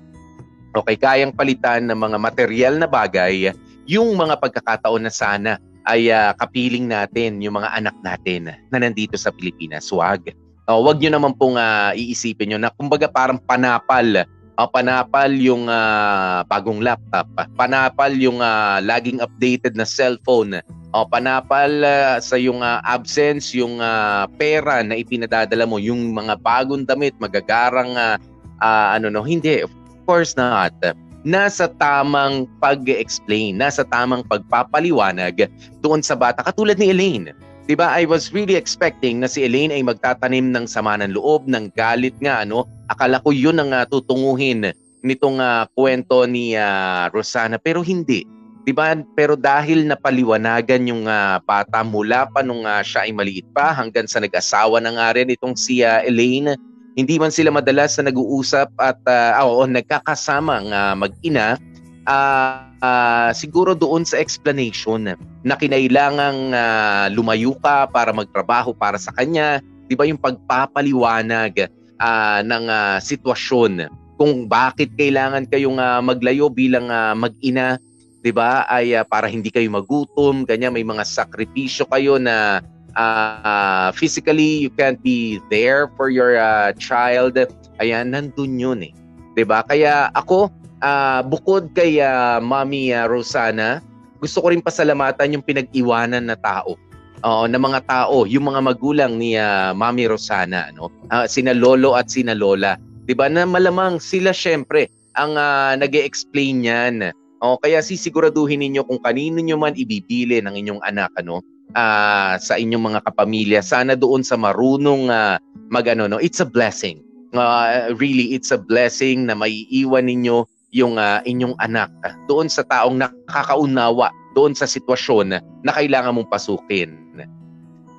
Okay, 0.69 0.95
kayang 0.99 1.33
palitan 1.33 1.89
ng 1.89 1.97
mga 1.97 2.17
material 2.21 2.73
na 2.77 2.85
bagay 2.85 3.49
yung 3.89 4.13
mga 4.13 4.37
pagkakataon 4.37 5.01
na 5.01 5.13
sana 5.13 5.51
ay 5.89 6.13
ah, 6.13 6.37
kapiling 6.37 6.85
natin 6.85 7.41
yung 7.41 7.57
mga 7.57 7.73
anak 7.73 7.95
natin 8.05 8.53
na 8.69 8.77
nandito 8.77 9.17
sa 9.17 9.33
Pilipinas. 9.33 9.89
Wag. 9.89 10.29
Oh, 10.69 10.85
wag 10.85 11.01
nyo 11.01 11.09
naman 11.09 11.33
pong 11.33 11.57
ah, 11.57 11.97
iisipin 11.97 12.53
nyo 12.53 12.59
na 12.61 12.69
kumbaga 12.69 13.09
parang 13.09 13.41
panapal 13.41 14.29
uh, 14.59 14.67
panapal 14.67 15.31
yung 15.31 15.71
ah, 15.71 16.43
bagong 16.51 16.83
laptop, 16.83 17.23
panapal 17.55 18.11
yung 18.11 18.43
ah, 18.43 18.83
laging 18.83 19.23
updated 19.23 19.79
na 19.79 19.87
cellphone, 19.87 20.59
o 20.91 21.07
panapal 21.07 21.71
ah, 21.85 22.19
sa 22.19 22.35
yung 22.35 22.59
ah, 22.59 22.83
absence, 22.83 23.55
yung 23.55 23.79
ah, 23.79 24.27
pera 24.35 24.83
na 24.83 24.99
ipinadadala 24.99 25.63
mo, 25.63 25.79
yung 25.79 26.11
mga 26.11 26.35
bagong 26.43 26.83
damit, 26.83 27.15
magagarang 27.23 27.95
ah, 27.95 28.19
ah, 28.59 28.99
ano 28.99 29.07
no, 29.07 29.23
hindi, 29.23 29.63
of 29.63 29.71
course 30.03 30.35
not. 30.35 30.75
Nasa 31.23 31.67
tamang 31.75 32.47
pag-explain, 32.63 33.59
nasa 33.59 33.83
tamang 33.83 34.23
pagpapaliwanag 34.27 35.51
doon 35.83 35.99
sa 35.99 36.15
bata, 36.15 36.43
katulad 36.43 36.79
ni 36.79 36.95
Elaine. 36.95 37.35
'Di 37.69 37.77
ba? 37.77 37.93
I 37.93 38.09
was 38.09 38.33
really 38.33 38.57
expecting 38.57 39.21
na 39.21 39.29
si 39.29 39.45
Elaine 39.45 39.69
ay 39.69 39.85
magtatanim 39.85 40.49
ng 40.49 40.65
sama 40.65 40.97
ng 40.97 41.13
loob, 41.13 41.45
ng 41.45 41.69
galit 41.77 42.17
nga 42.17 42.41
ano. 42.41 42.65
Akala 42.89 43.21
ko 43.21 43.29
'yun 43.29 43.61
ang 43.61 43.69
uh, 43.69 43.85
tutunguhin 43.85 44.73
nitong 45.05 45.37
uh, 45.37 45.69
kwento 45.77 46.25
ni 46.25 46.57
uh, 46.57 47.13
Rosana 47.13 47.61
pero 47.61 47.85
hindi. 47.85 48.25
'Di 48.65 48.73
ba? 48.73 48.97
Pero 49.13 49.37
dahil 49.37 49.85
napaliwanagan 49.85 50.89
yung 50.89 51.05
uh, 51.05 51.37
bata 51.45 51.85
mula 51.85 52.25
pa 52.33 52.41
nung 52.41 52.65
uh, 52.65 52.81
siya 52.81 53.05
ay 53.05 53.13
maliit 53.13 53.45
pa 53.53 53.69
hanggang 53.69 54.09
sa 54.09 54.17
nag-asawa 54.17 54.81
na 54.81 54.97
nga 54.97 55.13
rin 55.13 55.29
itong 55.29 55.53
si 55.53 55.85
uh, 55.85 56.01
Elaine, 56.01 56.57
hindi 56.97 57.21
man 57.21 57.29
sila 57.29 57.53
madalas 57.53 58.01
na 58.01 58.09
nag-uusap 58.09 58.73
at 58.81 58.97
uh, 59.05 59.45
oh, 59.45 59.69
nagkakasama 59.69 60.65
ng 60.65 60.69
uh, 60.73 60.93
mag-ina 60.97 61.61
uh, 62.09 63.29
siguro 63.31 63.77
doon 63.77 64.03
sa 64.03 64.17
explanation 64.17 65.13
na 65.45 65.55
kinailangang 65.55 66.51
uh, 66.51 67.05
lumayo 67.13 67.53
ka 67.61 67.85
para 67.85 68.09
magtrabaho 68.09 68.73
para 68.73 68.97
sa 68.97 69.13
kanya, 69.13 69.61
'di 69.87 69.95
ba 69.95 70.09
yung 70.09 70.19
pagpapaliwanag 70.19 71.69
uh, 72.01 72.39
ng 72.41 72.65
uh, 72.67 72.97
sitwasyon 72.97 73.87
kung 74.19 74.51
bakit 74.51 74.91
kailangan 74.99 75.47
kayong 75.47 75.79
uh, 75.79 76.03
maglayo 76.03 76.51
bilang 76.51 76.91
uh, 76.91 77.15
mag-ina, 77.15 77.79
'di 78.19 78.35
ba? 78.35 78.67
Ay 78.67 78.97
uh, 78.97 79.07
para 79.07 79.31
hindi 79.31 79.47
kayo 79.47 79.69
magutom, 79.71 80.43
kanya 80.43 80.67
may 80.73 80.83
mga 80.83 81.07
sakripisyo 81.07 81.87
kayo 81.87 82.19
na 82.19 82.59
uh, 82.99 83.93
physically 83.95 84.67
you 84.67 84.71
can't 84.75 84.99
be 84.99 85.39
there 85.47 85.87
for 85.95 86.11
your 86.11 86.35
uh, 86.35 86.75
child. 86.75 87.39
Ayan, 87.79 88.11
nandun 88.11 88.59
yun 88.59 88.79
eh. 88.83 88.93
'Di 89.39 89.47
ba? 89.47 89.63
Kaya 89.63 90.11
ako 90.11 90.51
uh, 90.83 91.21
bukod 91.23 91.71
kay 91.75 91.99
uh, 92.03 92.39
Mami 92.43 92.91
uh, 92.91 93.07
Rosana, 93.07 93.83
gusto 94.19 94.43
ko 94.43 94.51
rin 94.51 94.63
pasalamatan 94.63 95.39
yung 95.39 95.45
pinag-iwanan 95.45 96.27
na 96.27 96.37
tao. 96.39 96.75
Oo, 97.19 97.43
na 97.51 97.59
mga 97.59 97.83
tao, 97.83 98.23
yung 98.23 98.47
mga 98.47 98.61
magulang 98.63 99.19
ni 99.19 99.35
uh, 99.35 99.75
Mami 99.75 100.07
Rosana, 100.07 100.71
no? 100.71 100.87
Uh, 101.11 101.27
sina 101.27 101.51
lolo 101.51 101.99
at 101.99 102.07
sina 102.07 102.31
lola. 102.31 102.79
'Di 103.03 103.17
ba? 103.17 103.27
Na 103.27 103.43
malamang 103.43 103.99
sila 103.99 104.31
syempre 104.31 104.87
ang 105.19 105.35
uh, 105.35 105.75
nag-explain 105.75 106.63
niyan. 106.63 107.11
O 107.39 107.59
kaya 107.59 107.79
sisiguraduhin 107.83 108.63
ninyo 108.63 108.83
kung 108.87 108.99
kanino 109.03 109.39
nyo 109.39 109.55
man 109.55 109.75
ibibili 109.75 110.43
ng 110.43 110.55
inyong 110.59 110.83
anak 110.83 111.11
ano 111.15 111.43
uh, 111.75 112.35
sa 112.39 112.55
inyong 112.55 112.93
mga 112.93 112.99
kapamilya. 113.07 113.59
Sana 113.63 113.95
doon 113.99 114.23
sa 114.23 114.39
marunong 114.39 115.11
uh, 115.11 115.39
magano 115.71 116.07
no. 116.07 116.19
It's 116.19 116.39
a 116.39 116.47
blessing. 116.47 117.03
Uh, 117.35 117.93
really 117.99 118.33
it's 118.33 118.49
a 118.49 118.59
blessing 118.59 119.27
na 119.29 119.37
maiiwan 119.37 120.07
ninyo 120.07 120.47
yung 120.69 121.01
uh, 121.01 121.21
inyong 121.25 121.57
anak 121.57 121.89
doon 122.29 122.45
sa 122.45 122.61
taong 122.65 122.97
nakakaunawa 122.97 124.13
doon 124.37 124.53
sa 124.53 124.69
sitwasyon 124.69 125.41
na 125.41 125.71
kailangan 125.73 126.13
mong 126.13 126.29
pasukin. 126.29 126.95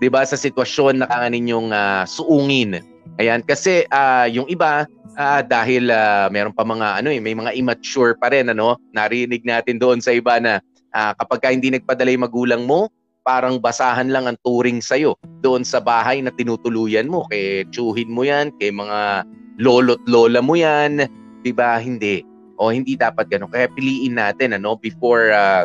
'Di 0.00 0.09
ba 0.09 0.25
sa 0.25 0.39
sitwasyon 0.39 1.05
na 1.05 1.07
kailangan 1.07 1.33
ninyong 1.37 1.69
uh, 1.75 2.03
suungin. 2.09 2.81
Ayan 3.21 3.45
kasi 3.45 3.85
uh, 3.93 4.25
yung 4.31 4.49
iba 4.49 4.89
uh, 5.19 5.41
dahil 5.45 5.93
uh, 5.93 6.33
meron 6.33 6.57
pa 6.57 6.65
mga 6.65 7.05
ano 7.05 7.12
eh 7.12 7.21
may 7.21 7.37
mga 7.37 7.53
immature 7.53 8.17
pa 8.17 8.33
rin 8.33 8.49
ano 8.49 8.81
narinig 8.97 9.45
natin 9.45 9.77
doon 9.77 10.00
sa 10.00 10.17
iba 10.17 10.41
na 10.41 10.65
uh, 10.97 11.12
kapag 11.21 11.39
ka 11.45 11.49
hindi 11.53 11.69
nagpadala 11.69 12.09
yung 12.17 12.25
magulang 12.25 12.62
mo 12.65 12.89
parang 13.21 13.61
basahan 13.61 14.09
lang 14.09 14.25
ang 14.25 14.41
turing 14.41 14.81
sa'yo 14.81 15.12
doon 15.45 15.61
sa 15.61 15.79
bahay 15.79 16.25
na 16.25 16.33
tinutuluyan 16.33 17.05
mo. 17.07 17.29
Kay 17.29 17.69
tsuhin 17.69 18.09
mo 18.09 18.25
yan, 18.25 18.49
kay 18.57 18.73
mga 18.73 19.29
lolo't 19.61 20.00
lola 20.09 20.41
mo 20.41 20.57
yan. 20.57 21.05
Diba? 21.45 21.77
Hindi 21.77 22.25
o 22.61 22.69
hindi 22.69 22.95
dapat 22.95 23.33
ganun. 23.33 23.49
Kaya 23.49 23.73
piliin 23.73 24.21
natin 24.21 24.52
ano 24.52 24.76
before 24.76 25.33
uh, 25.33 25.64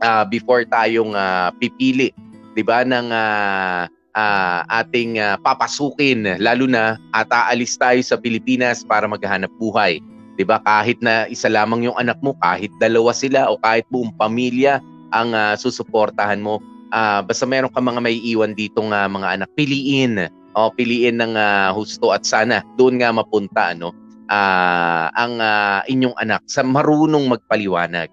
uh, 0.00 0.24
before 0.24 0.64
tayong 0.64 1.12
uh, 1.12 1.52
pipili, 1.60 2.10
'di 2.56 2.64
ba 2.64 2.82
ng 2.82 3.12
uh, 3.12 3.84
uh, 4.16 4.60
ating 4.82 5.20
uh, 5.20 5.36
papasukin 5.44 6.40
lalo 6.40 6.64
na 6.64 6.96
at 7.12 7.28
aalis 7.28 7.76
tayo 7.76 8.00
sa 8.00 8.16
Pilipinas 8.16 8.80
para 8.80 9.04
maghanap 9.04 9.52
buhay. 9.60 10.00
'Di 10.40 10.48
ba? 10.48 10.56
Kahit 10.64 10.96
na 11.04 11.28
isa 11.28 11.52
lamang 11.52 11.92
yung 11.92 11.96
anak 12.00 12.16
mo, 12.24 12.32
kahit 12.40 12.72
dalawa 12.80 13.12
sila 13.12 13.52
o 13.52 13.60
kahit 13.60 13.84
buong 13.92 14.16
pamilya 14.16 14.80
ang 15.12 15.36
uh, 15.36 15.54
susuportahan 15.54 16.40
mo, 16.40 16.64
uh, 16.96 17.20
basta 17.20 17.44
meron 17.44 17.70
ka 17.70 17.78
mga 17.78 18.00
may 18.00 18.16
iwan 18.24 18.56
ditong 18.56 18.90
uh, 18.90 19.06
mga 19.06 19.38
anak, 19.40 19.48
piliin. 19.54 20.32
O 20.56 20.72
piliin 20.72 21.20
ng 21.20 21.36
uh, 21.36 21.68
husto 21.76 22.16
at 22.16 22.24
sana 22.24 22.64
doon 22.80 22.96
nga 22.96 23.12
mapunta 23.12 23.76
ano 23.76 23.92
uh, 24.30 25.10
ang 25.14 25.38
uh, 25.38 25.80
inyong 25.86 26.16
anak 26.18 26.42
sa 26.46 26.62
marunong 26.62 27.26
magpaliwanag. 27.30 28.10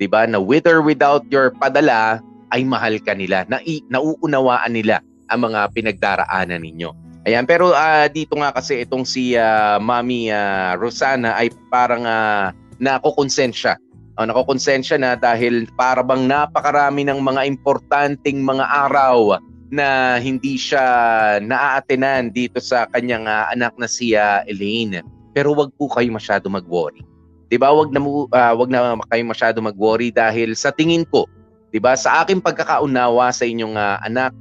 'Di 0.00 0.06
ba? 0.08 0.26
Na 0.28 0.40
with 0.40 0.66
or 0.68 0.80
without 0.84 1.24
your 1.28 1.52
padala 1.54 2.20
ay 2.54 2.62
mahal 2.62 2.94
ka 3.02 3.12
nila, 3.18 3.42
na 3.50 3.58
nauunawaan 3.90 4.72
nila 4.72 5.02
ang 5.26 5.50
mga 5.50 5.74
pinagdaraanan 5.74 6.62
ninyo. 6.62 6.94
Ayan, 7.24 7.48
pero 7.48 7.72
uh, 7.72 8.06
dito 8.12 8.36
nga 8.36 8.52
kasi 8.52 8.84
itong 8.84 9.08
si 9.08 9.32
uh, 9.32 9.80
Mami 9.80 10.28
uh, 10.28 10.76
Rosana 10.76 11.40
ay 11.40 11.48
parang 11.72 12.04
uh, 12.04 12.52
nakokonsensya. 12.76 13.80
Uh, 14.20 14.28
nakokonsensya 14.28 15.00
na 15.00 15.16
dahil 15.16 15.64
para 15.74 16.04
bang 16.04 16.28
napakarami 16.28 17.02
ng 17.08 17.18
mga 17.24 17.48
importanteng 17.48 18.44
mga 18.44 18.68
araw 18.68 19.40
na 19.72 20.20
hindi 20.20 20.60
siya 20.60 20.84
naaatenan 21.40 22.30
dito 22.30 22.60
sa 22.60 22.84
kanyang 22.92 23.24
uh, 23.24 23.48
anak 23.50 23.72
na 23.80 23.88
si 23.88 24.12
uh, 24.12 24.44
Elaine. 24.44 25.00
Pero 25.34 25.52
wag 25.52 25.74
po 25.74 25.90
kayo 25.90 26.08
masyado 26.14 26.46
mag-worry. 26.46 27.02
'Di 27.50 27.58
ba? 27.58 27.74
Wag 27.74 27.90
na 27.90 28.00
uh, 28.00 28.54
wag 28.56 28.70
na 28.70 28.96
kayo 29.10 29.24
masyado 29.26 29.58
mag-worry 29.60 30.14
dahil 30.14 30.54
sa 30.54 30.70
tingin 30.70 31.02
ko, 31.10 31.26
'di 31.74 31.82
ba, 31.82 31.98
sa 31.98 32.22
aking 32.22 32.40
pagkakaunawa 32.40 33.34
sa 33.34 33.44
inyong 33.44 33.74
uh, 33.74 33.98
anak 34.06 34.32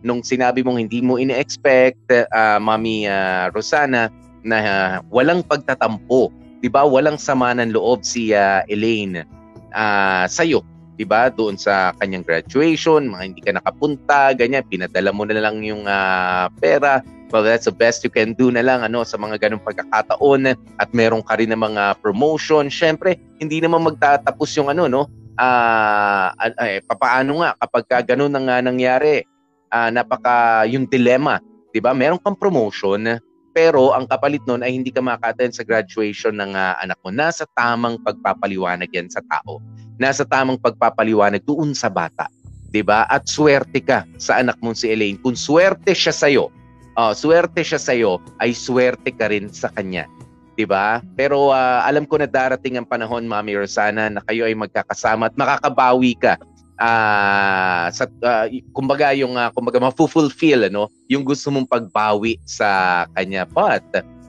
nung 0.00 0.24
sinabi 0.24 0.64
mong 0.64 0.80
hindi 0.80 1.04
mo 1.04 1.20
ini-expect 1.20 2.08
uh, 2.32 2.58
Mami 2.58 3.04
uh, 3.04 3.52
Rosana 3.52 4.08
na 4.42 4.56
uh, 4.58 4.94
walang 5.12 5.44
pagtatampo, 5.44 6.32
'di 6.64 6.72
ba? 6.72 6.88
Walang 6.88 7.20
sama 7.20 7.52
ng 7.52 7.76
loob 7.76 8.02
si 8.02 8.32
uh, 8.32 8.64
Elaine 8.72 9.28
uh, 9.76 10.24
sa 10.24 10.42
iyo 10.42 10.64
'di 10.98 11.06
ba? 11.06 11.30
Doon 11.30 11.54
sa 11.54 11.94
kanyang 12.02 12.26
graduation, 12.26 13.06
mga 13.06 13.22
hindi 13.22 13.40
ka 13.44 13.52
nakapunta, 13.54 14.34
ganyan, 14.34 14.66
pinadala 14.66 15.14
mo 15.14 15.22
na 15.22 15.38
lang 15.38 15.62
yung 15.62 15.86
uh, 15.86 16.50
pera 16.58 17.04
well, 17.30 17.44
that's 17.44 17.68
the 17.68 17.74
best 17.74 18.04
you 18.04 18.12
can 18.12 18.32
do 18.34 18.48
na 18.52 18.64
lang 18.64 18.80
ano 18.80 19.04
sa 19.04 19.20
mga 19.20 19.40
ganung 19.40 19.62
pagkakataon 19.64 20.52
at 20.54 20.88
meron 20.96 21.24
ka 21.24 21.36
rin 21.36 21.52
ng 21.52 21.60
mga 21.60 22.00
promotion. 22.00 22.72
Syempre, 22.72 23.16
hindi 23.38 23.60
naman 23.60 23.84
magtatapos 23.84 24.48
yung 24.56 24.68
ano 24.72 24.88
no. 24.88 25.02
Ah, 25.38 26.34
uh, 26.34 26.66
eh, 26.66 26.82
papaano 26.82 27.46
nga 27.46 27.54
kapag 27.62 27.84
ka 27.86 27.98
ganun 28.02 28.34
ang 28.34 28.50
uh, 28.50 28.58
nangyari? 28.58 29.22
Uh, 29.68 29.92
napaka 29.92 30.64
yung 30.66 30.88
dilemma, 30.88 31.38
'di 31.70 31.78
ba? 31.84 31.92
Meron 31.92 32.18
kang 32.18 32.34
promotion 32.34 33.20
pero 33.52 33.90
ang 33.94 34.06
kapalit 34.06 34.42
nun 34.46 34.62
ay 34.62 34.70
hindi 34.70 34.94
ka 34.94 35.02
maka-attend 35.02 35.50
sa 35.54 35.66
graduation 35.66 36.38
ng 36.38 36.54
uh, 36.54 36.78
anak 36.78 36.98
mo. 37.02 37.10
Nasa 37.10 37.42
tamang 37.58 37.98
pagpapaliwanag 38.02 38.86
yan 38.94 39.10
sa 39.10 39.18
tao. 39.26 39.58
Nasa 39.98 40.22
tamang 40.22 40.62
pagpapaliwanag 40.62 41.42
doon 41.42 41.74
sa 41.74 41.90
bata. 41.90 42.30
'di 42.70 42.84
ba? 42.84 43.08
At 43.08 43.26
swerte 43.28 43.80
ka 43.80 44.04
sa 44.20 44.40
anak 44.40 44.60
mong 44.60 44.76
si 44.76 44.92
Elaine. 44.92 45.18
Kung 45.20 45.36
swerte 45.36 45.92
siya 45.96 46.12
sa 46.12 46.28
iyo, 46.28 46.52
uh, 46.98 47.14
swerte 47.14 47.62
siya 47.62 47.78
sa 47.78 47.94
iyo, 47.94 48.18
ay 48.42 48.50
swerte 48.50 49.14
ka 49.14 49.30
rin 49.30 49.46
sa 49.48 49.70
kanya. 49.70 50.10
'Di 50.58 50.66
ba? 50.66 50.98
Pero 51.14 51.54
uh, 51.54 51.80
alam 51.86 52.02
ko 52.02 52.18
na 52.18 52.26
darating 52.26 52.74
ang 52.76 52.88
panahon, 52.90 53.30
Mami 53.30 53.54
Rosana, 53.54 54.10
na 54.10 54.20
kayo 54.26 54.42
ay 54.42 54.58
magkakasama 54.58 55.30
at 55.30 55.38
makakabawi 55.38 56.18
ka. 56.18 56.34
Uh, 56.78 57.90
sa 57.90 58.06
uh, 58.22 58.46
kumbaga 58.70 59.10
yung 59.10 59.34
uh, 59.34 59.50
kumbaga 59.50 59.82
ma-fulfill 59.82 60.70
ano 60.70 60.86
yung 61.10 61.26
gusto 61.26 61.50
mong 61.50 61.66
pagbawi 61.66 62.38
sa 62.46 63.02
kanya 63.18 63.42
but 63.50 63.82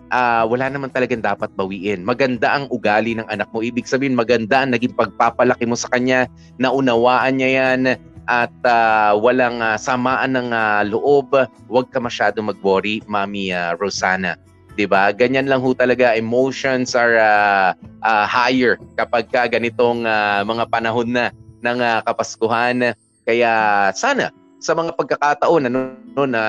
ah, 0.10 0.44
wala 0.46 0.70
naman 0.70 0.90
talagang 0.90 1.24
dapat 1.24 1.50
bawiin. 1.54 2.02
Maganda 2.02 2.50
ang 2.50 2.66
ugali 2.74 3.16
ng 3.16 3.30
anak 3.30 3.50
mo. 3.54 3.62
Ibig 3.62 3.86
sabihin, 3.86 4.18
maganda 4.18 4.66
ang 4.66 4.74
naging 4.74 4.94
pagpapalaki 4.98 5.66
mo 5.70 5.78
sa 5.78 5.90
kanya, 5.94 6.26
naunawaan 6.58 7.38
niya 7.40 7.50
yan, 7.50 7.82
at 8.30 8.54
ah, 8.62 9.18
walang 9.18 9.58
ah, 9.58 9.76
samaan 9.82 10.38
ng 10.38 10.54
ah, 10.54 10.86
loob. 10.86 11.34
Huwag 11.66 11.90
ka 11.90 11.98
masyado 11.98 12.38
mag-worry, 12.46 13.02
Mami 13.10 13.50
ah, 13.50 13.74
Rosana. 13.74 14.38
'Di 14.78 14.86
ba? 14.86 15.10
Ganyan 15.10 15.50
lang 15.50 15.60
ho 15.66 15.74
talaga 15.74 16.14
emotions 16.14 16.94
are 16.94 17.18
ah, 17.18 17.74
ah, 18.06 18.30
higher 18.30 18.78
kapag 18.96 19.28
ka 19.34 19.50
ganitong 19.50 20.06
ah, 20.06 20.46
mga 20.46 20.70
panahon 20.70 21.10
na 21.10 21.34
ng 21.66 21.80
ah, 21.82 22.00
Kapaskuhan. 22.06 22.94
Kaya 23.26 23.52
sana 23.98 24.32
sa 24.64 24.72
mga 24.78 24.96
pagkakataon 24.96 25.68
ano 25.68 26.00
no, 26.16 26.24
na 26.24 26.44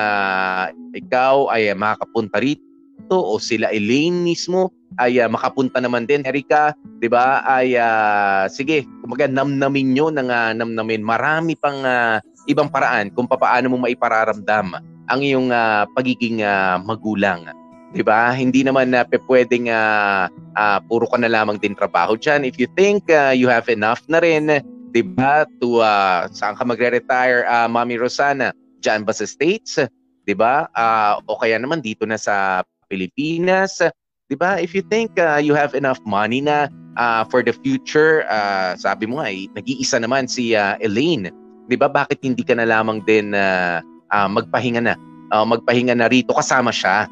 ikaw 0.95 1.51
ay 1.51 1.75
makakapunta 1.75 2.39
rito 2.39 2.70
o 3.19 3.35
sila 3.41 3.67
Elaine 3.75 4.23
mismo 4.23 4.71
ay 4.99 5.19
ah, 5.19 5.27
makapunta 5.27 5.83
naman 5.83 6.07
din. 6.07 6.23
Erika 6.23 6.71
'di 6.99 7.07
ba? 7.11 7.43
Ay 7.43 7.75
ah, 7.75 8.47
sige 8.47 8.87
kumaga 9.03 9.27
namnamin 9.27 9.91
nyo 9.91 10.07
ng 10.11 10.29
ah, 10.31 10.51
namnamin. 10.55 11.03
Marami 11.03 11.59
pang 11.59 11.83
ah, 11.83 12.23
ibang 12.47 12.71
paraan 12.71 13.11
kung 13.11 13.27
paano 13.27 13.71
mo 13.71 13.77
maipararamdam 13.83 14.79
ang 15.11 15.19
iyong 15.19 15.51
ah, 15.51 15.83
pagiging 15.91 16.43
ah, 16.43 16.79
magulang 16.79 17.47
'di 17.91 18.03
ba? 18.03 18.31
Hindi 18.31 18.63
naman 18.63 18.95
na 18.95 19.03
pwedeng 19.07 19.67
ah, 19.67 20.31
ah, 20.55 20.79
puro 20.87 21.07
ka 21.07 21.19
na 21.19 21.27
lamang 21.31 21.59
din 21.59 21.75
trabaho 21.75 22.15
diyan 22.15 22.47
if 22.47 22.55
you 22.55 22.67
think 22.79 23.07
ah, 23.11 23.35
you 23.35 23.51
have 23.51 23.67
enough 23.67 23.99
na 24.07 24.23
rin 24.23 24.47
'di 24.91 25.03
ba 25.15 25.47
to 25.59 25.83
ah, 25.83 26.27
saan 26.31 26.55
ka 26.55 26.63
magre-retire 26.63 27.47
ah, 27.47 27.67
Mami 27.67 27.99
Rosana? 27.99 28.55
Diyan 28.81 29.03
ba 29.07 29.13
sa 29.15 29.27
States? 29.27 29.79
'di 30.27 30.33
ba? 30.35 30.67
Ah, 30.75 31.19
o 31.27 31.39
kaya 31.39 31.59
naman 31.59 31.83
dito 31.83 32.07
na 32.07 32.15
sa 32.15 32.63
Pilipinas. 32.91 33.79
'di 34.27 34.35
ba? 34.35 34.59
If 34.59 34.75
you 34.75 34.83
think 34.83 35.15
ah, 35.15 35.39
you 35.39 35.55
have 35.55 35.71
enough 35.71 36.03
money 36.03 36.43
na 36.43 36.67
ah, 36.99 37.23
for 37.31 37.39
the 37.39 37.55
future 37.63 38.27
ah, 38.27 38.75
sabi 38.75 39.07
mo 39.07 39.23
nga 39.23 39.31
eh, 39.31 39.47
nag-iisa 39.55 40.03
naman 40.03 40.27
si 40.27 40.51
ah, 40.51 40.75
Elaine. 40.83 41.31
'di 41.71 41.79
ba? 41.79 41.87
Bakit 41.87 42.19
hindi 42.19 42.43
ka 42.43 42.59
na 42.59 42.67
lamang 42.67 42.99
din 43.07 43.31
ah, 43.31 43.79
ah, 44.11 44.27
magpahinga 44.27 44.83
na 44.83 44.99
Ah, 45.31 45.47
magpahinga 45.47 45.95
na 45.95 46.11
rito? 46.11 46.35
Kasama 46.35 46.75
siya. 46.75 47.07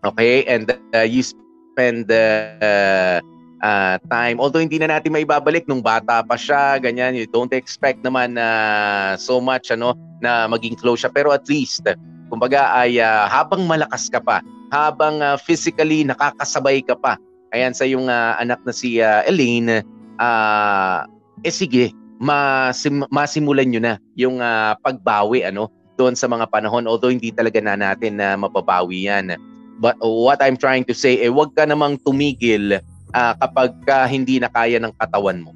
Okay? 0.00 0.48
And 0.48 0.64
uh, 0.96 1.04
you 1.04 1.20
spend 1.20 2.08
uh, 2.08 3.20
uh, 3.60 4.00
time. 4.08 4.40
Although 4.40 4.64
hindi 4.64 4.80
na 4.80 4.88
natin 4.88 5.12
maibabalik 5.12 5.68
nung 5.68 5.84
bata 5.84 6.24
pa 6.24 6.40
siya 6.40 6.80
ganyan 6.80 7.12
you 7.12 7.28
don't 7.28 7.52
expect 7.52 8.00
naman 8.00 8.40
na 8.40 8.48
so 9.20 9.44
much 9.44 9.68
ano 9.68 9.92
na 10.24 10.48
maging 10.48 10.72
close 10.80 11.04
siya. 11.04 11.12
Pero 11.12 11.36
at 11.36 11.44
least 11.52 11.84
kumbaga 12.32 12.72
ay 12.72 12.96
ah, 12.96 13.28
habang 13.28 13.68
malakas 13.68 14.08
ka 14.08 14.24
pa 14.24 14.40
habang 14.72 15.20
ah, 15.20 15.36
physically 15.40 16.06
nakakasabay 16.06 16.80
ka 16.84 16.94
pa 16.96 17.18
ayan 17.52 17.72
sa 17.72 17.84
yung 17.84 18.06
ah, 18.08 18.38
anak 18.38 18.60
na 18.62 18.72
si 18.72 19.00
ah, 19.00 19.24
Elaine 19.26 19.84
ah 20.20 21.04
eh 21.42 21.52
sige 21.52 21.90
masim- 22.22 23.08
masimulan 23.10 23.68
nyo 23.68 23.80
na 23.82 23.94
yung 24.14 24.38
ah, 24.40 24.78
pagbawi 24.80 25.44
ano 25.44 25.68
doon 25.94 26.18
sa 26.18 26.26
mga 26.26 26.50
panahon 26.50 26.86
although 26.90 27.10
hindi 27.10 27.30
talaga 27.30 27.62
na 27.62 27.78
natin 27.78 28.18
na 28.18 28.34
mababawi 28.34 29.06
yan 29.06 29.34
But 29.78 29.98
what 29.98 30.38
I'm 30.38 30.54
trying 30.54 30.86
to 30.86 30.94
say, 30.94 31.18
eh, 31.18 31.30
wag 31.30 31.54
ka 31.58 31.66
namang 31.66 31.98
tumigil 32.06 32.78
ah, 33.10 33.34
kapag 33.38 33.74
ka 33.82 34.06
hindi 34.06 34.38
na 34.38 34.50
kaya 34.50 34.78
ng 34.78 34.94
katawan 34.94 35.42
mo. 35.42 35.50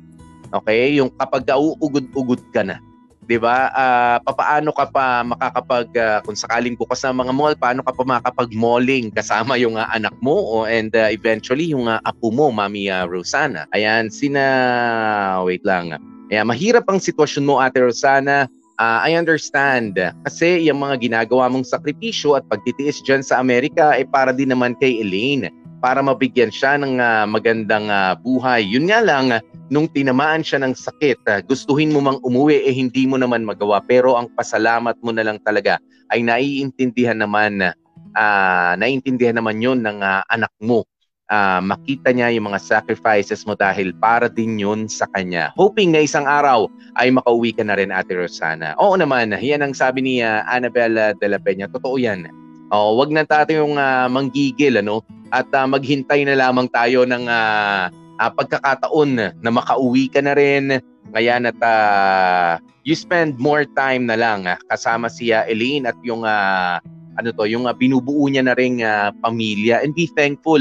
Okay? 0.50 0.98
Yung 0.98 1.12
kapag 1.14 1.46
ka 1.46 1.54
uugod-ugod 1.54 2.42
ka 2.50 2.66
na. 2.66 2.82
'Di 3.28 3.36
ba? 3.36 3.68
Ah, 3.76 4.16
papaano 4.24 4.72
ka 4.72 4.88
pa 4.88 5.20
makakapag 5.20 5.88
ah, 6.00 6.18
kung 6.24 6.32
sakaling 6.32 6.72
bukas 6.80 7.04
na 7.04 7.12
mga 7.12 7.32
mall, 7.36 7.52
paano 7.52 7.84
ka 7.84 7.92
pa 7.92 8.02
makakapag-malling 8.02 9.12
kasama 9.12 9.60
yung 9.60 9.76
ah, 9.76 9.92
anak 9.92 10.16
mo 10.24 10.32
o 10.32 10.64
and 10.64 10.96
ah, 10.96 11.12
eventually 11.12 11.76
yung 11.76 11.92
ah, 11.92 12.00
apo 12.08 12.32
mo, 12.32 12.48
Mami 12.48 12.88
ah, 12.88 13.04
Rosana. 13.04 13.68
Ayan, 13.76 14.08
sina 14.08 15.44
wait 15.44 15.60
lang. 15.68 15.92
Ayan, 16.32 16.48
mahirap 16.48 16.88
ang 16.88 16.96
sitwasyon 16.96 17.44
mo, 17.44 17.60
Ate 17.60 17.84
Rosana. 17.84 18.48
Ah, 18.80 19.04
I 19.04 19.18
understand. 19.18 20.00
Kasi 20.24 20.64
yung 20.64 20.80
mga 20.80 20.96
ginagawa 21.02 21.52
mong 21.52 21.68
sakripisyo 21.68 22.38
at 22.38 22.48
pagtitiis 22.48 23.04
dyan 23.04 23.20
sa 23.20 23.42
Amerika 23.42 23.92
ay 23.92 24.08
para 24.08 24.32
din 24.32 24.54
naman 24.54 24.72
kay 24.80 25.04
Elaine. 25.04 25.52
Para 25.78 26.02
mabigyan 26.02 26.50
siya 26.50 26.74
ng 26.74 26.98
ah, 26.98 27.22
magandang 27.22 27.86
ah, 27.86 28.18
buhay. 28.18 28.66
Yun 28.66 28.90
nga 28.90 28.98
lang, 28.98 29.38
nung 29.70 29.86
tinamaan 29.86 30.42
siya 30.42 30.58
ng 30.64 30.74
sakit, 30.74 31.18
ah, 31.30 31.40
gustuhin 31.44 31.94
mo 31.94 32.02
mang 32.02 32.18
umuwi 32.26 32.66
eh 32.66 32.74
hindi 32.74 33.06
mo 33.06 33.14
naman 33.14 33.46
magawa. 33.46 33.78
Pero 33.86 34.18
ang 34.18 34.26
pasalamat 34.34 34.98
mo 35.04 35.14
na 35.14 35.22
lang 35.22 35.38
talaga 35.46 35.78
ay 36.10 36.24
naiintindihan 36.24 37.20
naman, 37.20 37.70
ah, 38.18 38.74
naiintindihan 38.74 39.38
naman 39.38 39.62
yun 39.62 39.78
ng 39.84 40.02
ah, 40.02 40.26
anak 40.26 40.50
mo. 40.58 40.82
Ah, 41.28 41.60
makita 41.60 42.08
niya 42.08 42.32
yung 42.32 42.48
mga 42.48 42.56
sacrifices 42.56 43.44
mo 43.44 43.52
dahil 43.52 43.92
para 44.00 44.32
din 44.32 44.56
yun 44.56 44.88
sa 44.88 45.04
kanya. 45.12 45.52
Hoping 45.60 45.92
na 45.92 46.00
isang 46.00 46.24
araw 46.24 46.66
ay 46.96 47.12
makauwi 47.12 47.52
ka 47.52 47.60
na 47.60 47.76
rin, 47.76 47.92
Ate 47.92 48.16
Rosana. 48.16 48.72
Oo 48.80 48.96
naman, 48.96 49.36
yan 49.36 49.60
ang 49.60 49.76
sabi 49.76 50.00
ni 50.00 50.14
ah, 50.24 50.42
Annabella 50.48 51.12
de 51.12 51.28
la 51.28 51.36
Peña. 51.36 51.68
Totoo 51.68 52.00
yan. 52.00 52.47
Oh, 52.68 53.00
wag 53.00 53.08
na 53.08 53.24
tayo 53.24 53.64
yung 53.64 53.80
ah, 53.80 54.12
manggigil 54.12 54.84
ano 54.84 55.00
at 55.32 55.48
ah, 55.56 55.64
maghintay 55.64 56.28
na 56.28 56.36
lamang 56.36 56.68
tayo 56.68 57.08
ng 57.08 57.24
ah, 57.24 57.88
ah, 58.20 58.30
pagkakataon 58.32 59.40
na 59.40 59.50
makauwi 59.50 60.12
ka 60.12 60.20
na 60.20 60.36
rin. 60.36 60.76
Ngayon 61.16 61.48
at 61.48 61.60
ah, 61.64 62.60
you 62.84 62.92
spend 62.92 63.40
more 63.40 63.64
time 63.72 64.04
na 64.04 64.20
lang 64.20 64.44
ah, 64.44 64.60
kasama 64.68 65.08
si 65.08 65.32
ah, 65.32 65.48
Elaine 65.48 65.88
at 65.88 65.96
yung 66.04 66.28
ah, 66.28 66.76
ano 67.16 67.32
to, 67.32 67.48
yung 67.48 67.64
ah, 67.64 67.72
binubuo 67.72 68.28
niya 68.28 68.44
na 68.44 68.52
ring 68.52 68.84
ah, 68.84 69.16
pamilya 69.24 69.80
and 69.80 69.96
be 69.96 70.04
thankful 70.12 70.60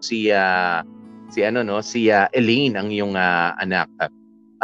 si 0.00 0.32
ah, 0.32 0.80
si 1.28 1.44
ano 1.44 1.60
no 1.60 1.84
si 1.84 2.08
ah, 2.08 2.32
Elaine 2.32 2.80
ang 2.80 2.88
iyong 2.88 3.12
ah, 3.12 3.52
anak. 3.60 3.92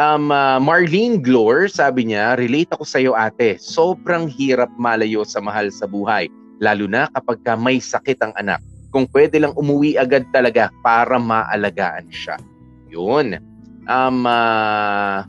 Um 0.00 0.32
ah, 0.32 0.56
Marlene 0.56 1.20
Glor 1.20 1.68
sabi 1.68 2.08
niya, 2.08 2.32
relate 2.40 2.72
ako 2.72 2.88
sa 2.88 2.96
iyo 3.04 3.12
ate. 3.12 3.60
Sobrang 3.60 4.32
hirap 4.32 4.72
malayo 4.80 5.28
sa 5.28 5.44
mahal 5.44 5.68
sa 5.68 5.84
buhay, 5.84 6.32
lalo 6.56 6.88
na 6.88 7.12
kapag 7.12 7.44
ka 7.44 7.52
may 7.52 7.76
sakit 7.76 8.16
ang 8.24 8.32
anak. 8.40 8.64
Kung 8.88 9.04
pwede 9.12 9.36
lang 9.36 9.52
umuwi 9.60 10.00
agad 10.00 10.24
talaga 10.32 10.72
para 10.80 11.20
maalagaan 11.20 12.08
siya. 12.08 12.40
Yun. 12.88 13.36
Um 13.84 14.24
ah, 14.24 15.28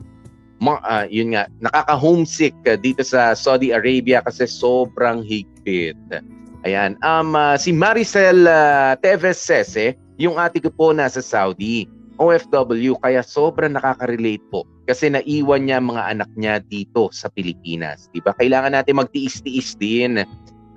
ma- 0.62 0.80
ah, 0.86 1.04
yun 1.10 1.34
nga, 1.34 1.50
nakaka-homesick 1.58 2.54
ah, 2.70 2.78
dito 2.78 3.02
sa 3.02 3.34
Saudi 3.34 3.74
Arabia 3.74 4.22
kasi 4.22 4.46
sobrang 4.46 5.20
higpit. 5.26 5.98
Ayan, 6.62 6.94
um, 7.02 7.34
ah, 7.34 7.58
si 7.58 7.74
Maricel 7.74 8.46
ah, 8.46 8.94
Teves 9.02 9.42
Sese, 9.42 9.98
yung 10.22 10.38
ate 10.38 10.62
ko 10.62 10.70
po 10.70 10.94
nasa 10.94 11.18
Saudi, 11.18 11.90
OFW, 12.22 12.94
kaya 13.02 13.26
sobrang 13.26 13.74
nakaka-relate 13.74 14.46
po 14.54 14.62
kasi 14.86 15.10
naiwan 15.10 15.66
niya 15.66 15.82
mga 15.82 16.02
anak 16.14 16.30
niya 16.38 16.62
dito 16.70 17.10
sa 17.10 17.26
Pilipinas. 17.34 18.06
Di 18.14 18.22
ba? 18.22 18.30
Kailangan 18.38 18.78
natin 18.78 19.02
magtiis-tiis 19.02 19.74
din. 19.74 20.22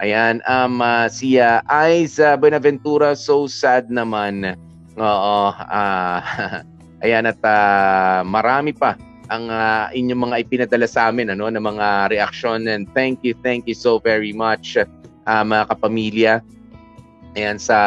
Ayan, 0.01 0.41
um, 0.49 0.81
ah, 0.81 1.05
si 1.05 1.37
uh, 1.37 1.61
Aiza 1.69 2.35
Benaventura, 2.35 3.13
so 3.13 3.45
sad 3.45 3.87
naman. 3.93 4.57
Oo, 4.97 5.39
ah, 5.55 6.19
ayan 7.05 7.29
at 7.29 7.39
ah, 7.45 8.25
marami 8.25 8.73
pa 8.73 8.97
ang 9.29 9.49
ah, 9.49 9.89
inyong 9.93 10.31
mga 10.31 10.35
ipinadala 10.45 10.89
sa 10.89 11.09
amin 11.13 11.33
ano 11.33 11.49
ng 11.49 11.61
mga 11.61 12.09
reaction 12.13 12.65
and 12.69 12.89
thank 12.97 13.21
you 13.25 13.33
thank 13.41 13.65
you 13.69 13.77
so 13.77 13.97
very 14.01 14.33
much 14.33 14.77
ah, 15.25 15.43
mga 15.45 15.63
kapamilya 15.69 16.33
ayan 17.37 17.57
sa 17.61 17.77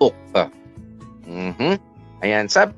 book 0.00 0.16
mhm 1.28 1.76
ayan 2.24 2.48
sab 2.48 2.72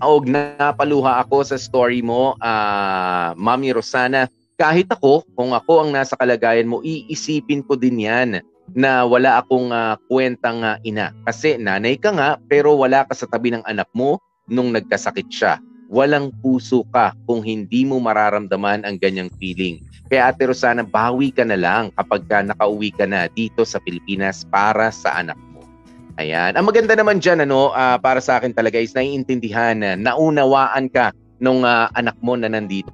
Og 0.00 0.24
napaluha 0.24 1.20
ako 1.20 1.44
sa 1.44 1.60
story 1.60 2.00
mo, 2.00 2.32
ah, 2.40 3.36
Mami 3.36 3.68
Rosana. 3.76 4.32
Kahit 4.56 4.88
ako, 4.88 5.24
kung 5.36 5.52
ako 5.52 5.84
ang 5.84 5.90
nasa 5.92 6.16
kalagayan 6.16 6.68
mo, 6.68 6.80
iisipin 6.80 7.60
ko 7.64 7.76
din 7.76 8.00
yan 8.00 8.40
na 8.72 9.04
wala 9.04 9.44
akong 9.44 9.68
ah, 9.68 10.00
kwentang 10.08 10.64
ah, 10.64 10.80
ina. 10.88 11.12
Kasi 11.28 11.60
nanay 11.60 12.00
ka 12.00 12.16
nga, 12.16 12.40
pero 12.48 12.80
wala 12.80 13.04
ka 13.04 13.12
sa 13.12 13.28
tabi 13.28 13.52
ng 13.52 13.64
anak 13.68 13.88
mo 13.92 14.16
nung 14.48 14.72
nagkasakit 14.72 15.28
siya. 15.28 15.60
Walang 15.92 16.32
puso 16.40 16.86
ka 16.96 17.12
kung 17.28 17.44
hindi 17.44 17.84
mo 17.84 18.00
mararamdaman 18.00 18.88
ang 18.88 18.96
ganyang 18.96 19.28
feeling. 19.36 19.84
Kaya 20.08 20.32
Ate 20.32 20.48
Rosana, 20.48 20.80
bawi 20.80 21.28
ka 21.28 21.44
na 21.44 21.60
lang 21.60 21.92
kapag 21.92 22.24
ka 22.24 22.40
nakauwi 22.40 22.88
ka 22.96 23.04
na 23.04 23.28
dito 23.28 23.68
sa 23.68 23.76
Pilipinas 23.84 24.48
para 24.48 24.88
sa 24.88 25.20
anak. 25.20 25.36
Ayan. 26.20 26.52
Ang 26.52 26.68
maganda 26.68 26.92
naman 26.92 27.16
dyan, 27.16 27.48
ano, 27.48 27.72
ah, 27.72 27.96
para 27.96 28.20
sa 28.20 28.36
akin 28.36 28.52
talaga 28.52 28.76
is 28.76 28.92
naiintindihan 28.92 29.80
na 29.80 29.96
naunawaan 29.96 30.92
ka 30.92 31.16
nung 31.40 31.64
ah, 31.64 31.88
anak 31.96 32.12
mo 32.20 32.36
na 32.36 32.52
nandito. 32.52 32.92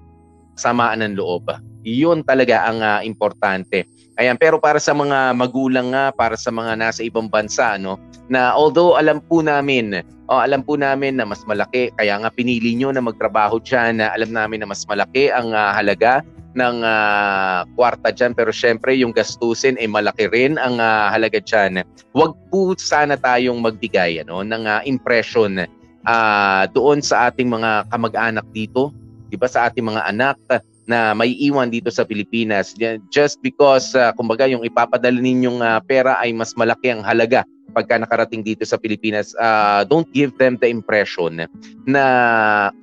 Samaan 0.55 1.03
ng 1.03 1.19
loob. 1.19 1.51
Yun 1.83 2.23
talaga 2.23 2.63
ang 2.71 2.79
ah, 2.79 3.03
importante. 3.03 3.83
Ayan, 4.17 4.39
pero 4.39 4.63
para 4.63 4.79
sa 4.79 4.95
mga 4.95 5.35
magulang 5.35 5.91
nga, 5.91 6.15
para 6.15 6.39
sa 6.39 6.55
mga 6.55 6.79
nasa 6.79 7.03
ibang 7.03 7.27
bansa, 7.27 7.75
no, 7.77 7.99
na 8.31 8.55
although 8.55 8.95
alam 8.95 9.19
po 9.19 9.43
namin, 9.43 10.07
oh, 10.31 10.41
alam 10.41 10.63
po 10.63 10.79
namin 10.79 11.19
na 11.19 11.27
mas 11.27 11.43
malaki, 11.45 11.91
kaya 11.99 12.23
nga 12.23 12.31
pinili 12.31 12.79
nyo 12.79 12.95
na 12.95 13.03
magtrabaho 13.03 13.59
dyan, 13.59 14.01
na 14.01 14.15
alam 14.15 14.31
namin 14.31 14.63
na 14.63 14.71
mas 14.71 14.87
malaki 14.87 15.35
ang 15.35 15.51
ah, 15.51 15.75
halaga 15.75 16.23
ng 16.57 16.81
ah, 16.83 17.69
kwarta 17.77 18.11
dyan. 18.11 18.33
Pero 18.33 18.51
syempre, 18.51 18.97
yung 18.97 19.13
gastusin 19.13 19.77
ay 19.77 19.87
malaki 19.87 20.27
rin 20.33 20.57
ang 20.57 20.81
ah, 20.81 21.13
halaga 21.13 21.39
dyan. 21.39 21.85
Huwag 22.17 22.33
po 22.49 22.73
sana 22.81 23.21
tayong 23.21 23.61
magbigay 23.61 24.25
ano, 24.25 24.41
ng 24.41 24.65
ah, 24.65 24.81
impression 24.89 25.69
ah, 26.09 26.65
doon 26.73 27.05
sa 27.05 27.29
ating 27.29 27.53
mga 27.53 27.93
kamag-anak 27.93 28.47
dito, 28.57 28.91
di 29.29 29.37
ba 29.37 29.47
sa 29.47 29.69
ating 29.69 29.85
mga 29.85 30.03
anak 30.09 30.41
na 30.87 31.13
may 31.13 31.35
iwan 31.43 31.69
dito 31.69 31.91
sa 31.91 32.07
Pilipinas 32.07 32.73
just 33.11 33.43
because 33.43 33.93
ah, 33.99 34.15
kumbaga 34.15 34.47
yung 34.47 34.63
ipapadala 34.63 35.19
ninyong 35.19 35.61
ah, 35.61 35.83
pera 35.83 36.17
ay 36.23 36.31
mas 36.31 36.55
malaki 36.55 36.95
ang 36.95 37.03
halaga 37.03 37.43
pagka 37.75 37.99
nakarating 37.99 38.47
dito 38.47 38.63
sa 38.63 38.79
Pilipinas 38.79 39.35
ah, 39.43 39.83
don't 39.83 40.07
give 40.15 40.31
them 40.39 40.55
the 40.63 40.71
impression 40.71 41.43
na 41.85 42.05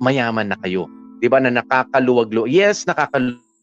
mayaman 0.04 0.52
na 0.52 0.60
kayo 0.60 0.84
'di 1.18 1.32
ba 1.32 1.40
na 1.40 1.48
nakakaluwag-luwag 1.48 2.52
yes 2.52 2.84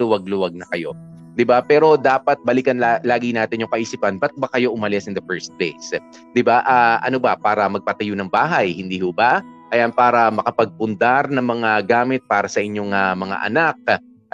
nakakaluwag-luwag 0.01 0.57
na 0.57 0.65
kayo. 0.73 0.97
'di 1.31 1.47
ba 1.47 1.63
pero 1.63 1.95
dapat 1.95 2.35
balikan 2.43 2.75
la- 2.75 2.99
lagi 3.07 3.31
natin 3.31 3.63
yung 3.63 3.71
kaisipan 3.71 4.19
ba't 4.19 4.35
ba 4.35 4.51
kayo 4.51 4.75
umalis 4.75 5.07
in 5.07 5.15
the 5.15 5.23
first 5.29 5.53
place? 5.55 5.93
'di 6.35 6.41
ba 6.43 6.59
Ah, 6.67 6.99
ano 7.05 7.21
ba? 7.21 7.37
Para 7.39 7.69
magpatayo 7.69 8.17
ng 8.17 8.27
bahay 8.27 8.73
hindi 8.75 8.99
ho 8.99 9.13
ba? 9.15 9.39
Ayan 9.71 9.95
para 9.95 10.27
makapagpundar 10.27 11.31
ng 11.31 11.45
mga 11.45 11.87
gamit 11.87 12.19
para 12.27 12.51
sa 12.51 12.59
inyong 12.59 12.91
ah, 12.91 13.15
mga 13.15 13.37
anak. 13.47 13.77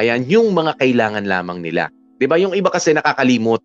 Ayan 0.02 0.26
yung 0.26 0.50
mga 0.56 0.74
kailangan 0.82 1.26
lamang 1.30 1.62
nila. 1.62 1.94
'di 2.18 2.26
ba 2.26 2.42
yung 2.42 2.58
iba 2.58 2.74
kasi 2.74 2.98
nakakalimot. 2.98 3.62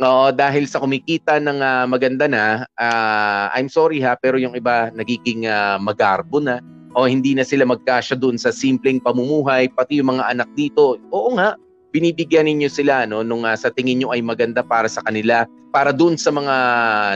Oo, 0.00 0.32
dahil 0.32 0.64
sa 0.64 0.80
kumikita 0.80 1.36
ng 1.36 1.60
ah, 1.60 1.84
maganda 1.84 2.24
na, 2.24 2.64
ah, 2.80 3.52
I'm 3.52 3.68
sorry 3.68 4.00
ha, 4.00 4.16
pero 4.16 4.40
yung 4.40 4.56
iba 4.56 4.88
nagiging 4.96 5.44
ah, 5.44 5.76
magarbo 5.76 6.40
na 6.40 6.64
o 6.94 7.06
hindi 7.06 7.34
na 7.36 7.46
sila 7.46 7.66
magkasya 7.66 8.18
doon 8.18 8.36
sa 8.40 8.50
simpleng 8.50 8.98
pamumuhay, 8.98 9.70
pati 9.70 10.02
yung 10.02 10.16
mga 10.16 10.30
anak 10.30 10.48
dito. 10.58 10.98
Oo 11.14 11.34
nga, 11.38 11.54
binibigyan 11.90 12.46
ninyo 12.46 12.70
sila 12.70 13.06
no 13.06 13.22
nung 13.26 13.42
ah, 13.42 13.58
sa 13.58 13.70
tingin 13.70 14.02
nyo 14.02 14.14
ay 14.14 14.22
maganda 14.22 14.62
para 14.62 14.86
sa 14.86 15.02
kanila, 15.02 15.46
para 15.74 15.90
doon 15.94 16.18
sa 16.18 16.30
mga 16.34 16.54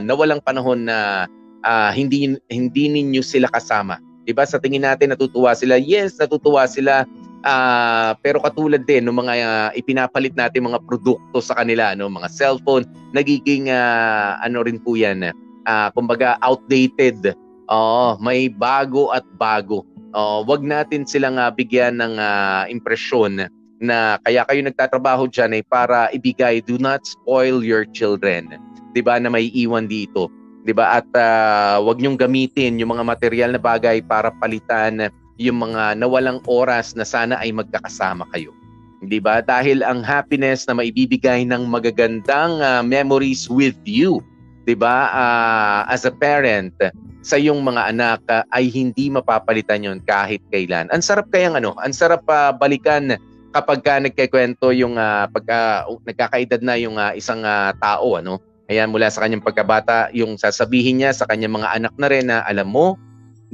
nawalang 0.06 0.42
panahon 0.42 0.86
na 0.86 1.26
ah, 1.66 1.90
hindi 1.94 2.38
hindi 2.50 2.84
ninyo 2.90 3.22
sila 3.22 3.50
kasama. 3.50 3.98
'Di 4.24 4.32
ba? 4.34 4.46
Sa 4.46 4.58
tingin 4.58 4.82
natin 4.86 5.12
natutuwa 5.12 5.52
sila. 5.54 5.78
Yes, 5.78 6.18
natutuwa 6.18 6.66
sila. 6.66 7.06
Ah, 7.44 8.16
pero 8.24 8.40
katulad 8.40 8.88
din 8.88 9.04
ng 9.04 9.12
mga 9.14 9.32
ah, 9.44 9.70
ipinapalit 9.76 10.32
natin 10.32 10.64
mga 10.64 10.80
produkto 10.88 11.44
sa 11.44 11.52
kanila, 11.60 11.92
no, 11.92 12.08
mga 12.08 12.32
cellphone, 12.32 12.88
nagiging 13.12 13.68
ah, 13.68 14.40
ano 14.40 14.64
rin 14.64 14.80
po 14.80 14.96
'yan. 14.96 15.28
ah, 15.64 15.88
kumbaga 15.92 16.36
outdated. 16.44 17.36
Oo, 17.72 18.20
may 18.20 18.52
bago 18.52 19.08
at 19.14 19.24
bago. 19.40 19.88
Oo, 20.14 20.44
wag 20.44 20.60
natin 20.62 21.08
silang 21.08 21.40
ah, 21.40 21.48
bigyan 21.48 21.96
ng 21.98 22.14
ah, 22.20 22.68
impresyon 22.68 23.48
na 23.82 24.16
kaya 24.22 24.46
kayo 24.46 24.60
nagtatrabaho 24.62 25.26
diyan 25.28 25.60
ay 25.60 25.62
para 25.66 26.08
ibigay 26.14 26.62
do 26.62 26.78
not 26.78 27.02
spoil 27.04 27.64
your 27.64 27.88
children. 27.90 28.54
'Di 28.94 29.02
ba 29.02 29.18
na 29.18 29.32
may 29.32 29.50
iwan 29.56 29.88
dito. 29.90 30.30
'Di 30.62 30.72
ba? 30.76 31.00
At 31.00 31.08
ah, 31.16 31.80
wag 31.80 31.98
niyong 31.98 32.20
gamitin 32.20 32.78
yung 32.78 32.94
mga 32.94 33.04
material 33.04 33.50
na 33.56 33.60
bagay 33.60 34.04
para 34.04 34.30
palitan 34.38 35.08
yung 35.40 35.58
mga 35.58 35.98
nawalang 35.98 36.38
oras 36.46 36.94
na 36.94 37.02
sana 37.02 37.34
ay 37.42 37.50
magkakasama 37.50 38.28
kayo. 38.30 38.54
Hindi 39.02 39.18
ba? 39.18 39.42
Dahil 39.42 39.82
ang 39.82 40.06
happiness 40.06 40.64
na 40.70 40.78
maibibigay 40.78 41.42
ng 41.48 41.66
magagandang 41.66 42.60
ah, 42.60 42.84
memories 42.84 43.50
with 43.50 43.76
you, 43.82 44.20
'di 44.68 44.76
ba? 44.76 45.10
Ah, 45.10 45.80
as 45.90 46.06
a 46.06 46.12
parent 46.14 46.76
sa 47.24 47.40
iyong 47.40 47.64
mga 47.64 47.96
anak 47.96 48.20
ah, 48.28 48.44
ay 48.52 48.68
hindi 48.68 49.08
mapapalitan 49.08 49.82
'yon 49.82 49.98
kahit 50.04 50.44
kailan. 50.52 50.92
Ang 50.92 51.00
sarap 51.00 51.32
kayang 51.32 51.56
ano, 51.56 51.72
ang 51.80 51.96
sarap 51.96 52.28
pa 52.28 52.52
balikan 52.52 53.16
kapag 53.56 53.80
ka 53.80 53.96
nagkikwento 53.96 54.76
yung 54.76 55.00
ah, 55.00 55.24
pagka 55.32 55.88
uh, 55.88 55.96
nagkakaedad 56.04 56.60
na 56.60 56.76
yung 56.76 57.00
ah, 57.00 57.16
isang 57.16 57.40
ah, 57.42 57.72
tao 57.80 58.20
ano. 58.20 58.36
Ayan 58.68 58.92
mula 58.92 59.08
sa 59.12 59.24
kanyang 59.24 59.44
pagkabata, 59.44 60.08
yung 60.16 60.40
sasabihin 60.40 61.00
niya 61.00 61.12
sa 61.12 61.28
kanyang 61.28 61.60
mga 61.60 61.68
anak 61.80 61.94
na 62.00 62.08
rin 62.08 62.28
na 62.28 62.40
alam 62.48 62.68
mo, 62.68 62.96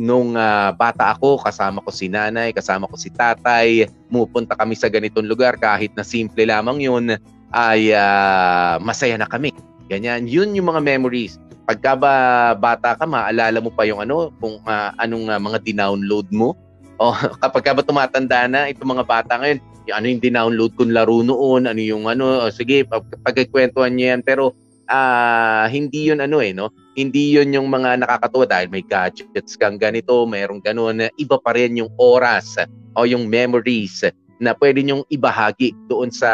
nung 0.01 0.33
ah, 0.33 0.73
bata 0.73 1.13
ako, 1.13 1.45
kasama 1.45 1.85
ko 1.85 1.93
si 1.93 2.09
nanay, 2.09 2.57
kasama 2.57 2.89
ko 2.89 2.97
si 2.97 3.13
tatay, 3.13 3.85
mupunta 4.09 4.57
kami 4.57 4.73
sa 4.73 4.89
ganitong 4.89 5.29
lugar 5.29 5.61
kahit 5.61 5.93
na 5.93 6.07
simple 6.07 6.41
lamang 6.49 6.81
yun, 6.81 7.05
ay 7.53 7.93
ah, 7.93 8.81
masaya 8.81 9.21
na 9.21 9.29
kami. 9.29 9.53
Ganyan, 9.91 10.25
yun 10.25 10.55
yung 10.55 10.71
mga 10.71 10.81
memories. 10.81 11.37
Pagka 11.71 11.95
ba 11.95 12.15
bata 12.59 12.99
ka, 12.99 13.07
maalala 13.07 13.63
mo 13.63 13.71
pa 13.71 13.87
yung 13.87 14.03
ano, 14.03 14.35
kung 14.43 14.59
ah, 14.67 14.91
anong 14.99 15.31
ah, 15.31 15.39
mga 15.39 15.63
dinownload 15.63 16.27
mo. 16.35 16.59
O 16.99 17.15
kapag 17.47 17.63
ka 17.63 17.79
ba 17.79 17.87
tumatanda 17.87 18.51
na, 18.51 18.67
itong 18.67 18.99
mga 18.99 19.07
bata 19.07 19.39
ngayon, 19.39 19.63
yung 19.87 19.97
ano 20.03 20.07
yung 20.11 20.23
dinownload 20.27 20.75
kong 20.75 20.91
laro 20.91 21.23
noon, 21.23 21.71
ano 21.71 21.79
yung 21.79 22.11
ano, 22.11 22.43
o, 22.43 22.51
sige, 22.51 22.83
pag, 22.83 23.07
pagkikwentuhan 23.23 23.95
niya 23.95 24.19
yan. 24.19 24.27
Pero 24.27 24.59
ah, 24.91 25.71
hindi 25.71 26.11
yun 26.11 26.19
ano 26.19 26.43
eh, 26.43 26.51
no? 26.51 26.75
hindi 26.99 27.39
yun 27.39 27.55
yung 27.55 27.71
mga 27.71 28.03
nakakatuwa 28.03 28.51
dahil 28.51 28.67
may 28.67 28.83
gadgets 28.83 29.55
kang 29.55 29.79
ganito, 29.79 30.27
mayroong 30.27 30.59
ganun. 30.59 31.07
Iba 31.23 31.39
pa 31.39 31.55
rin 31.55 31.79
yung 31.79 31.95
oras 32.03 32.59
o 32.99 33.07
yung 33.07 33.31
memories 33.31 34.03
na 34.43 34.59
pwede 34.59 34.83
nyong 34.83 35.07
ibahagi 35.07 35.71
doon 35.87 36.11
sa 36.11 36.31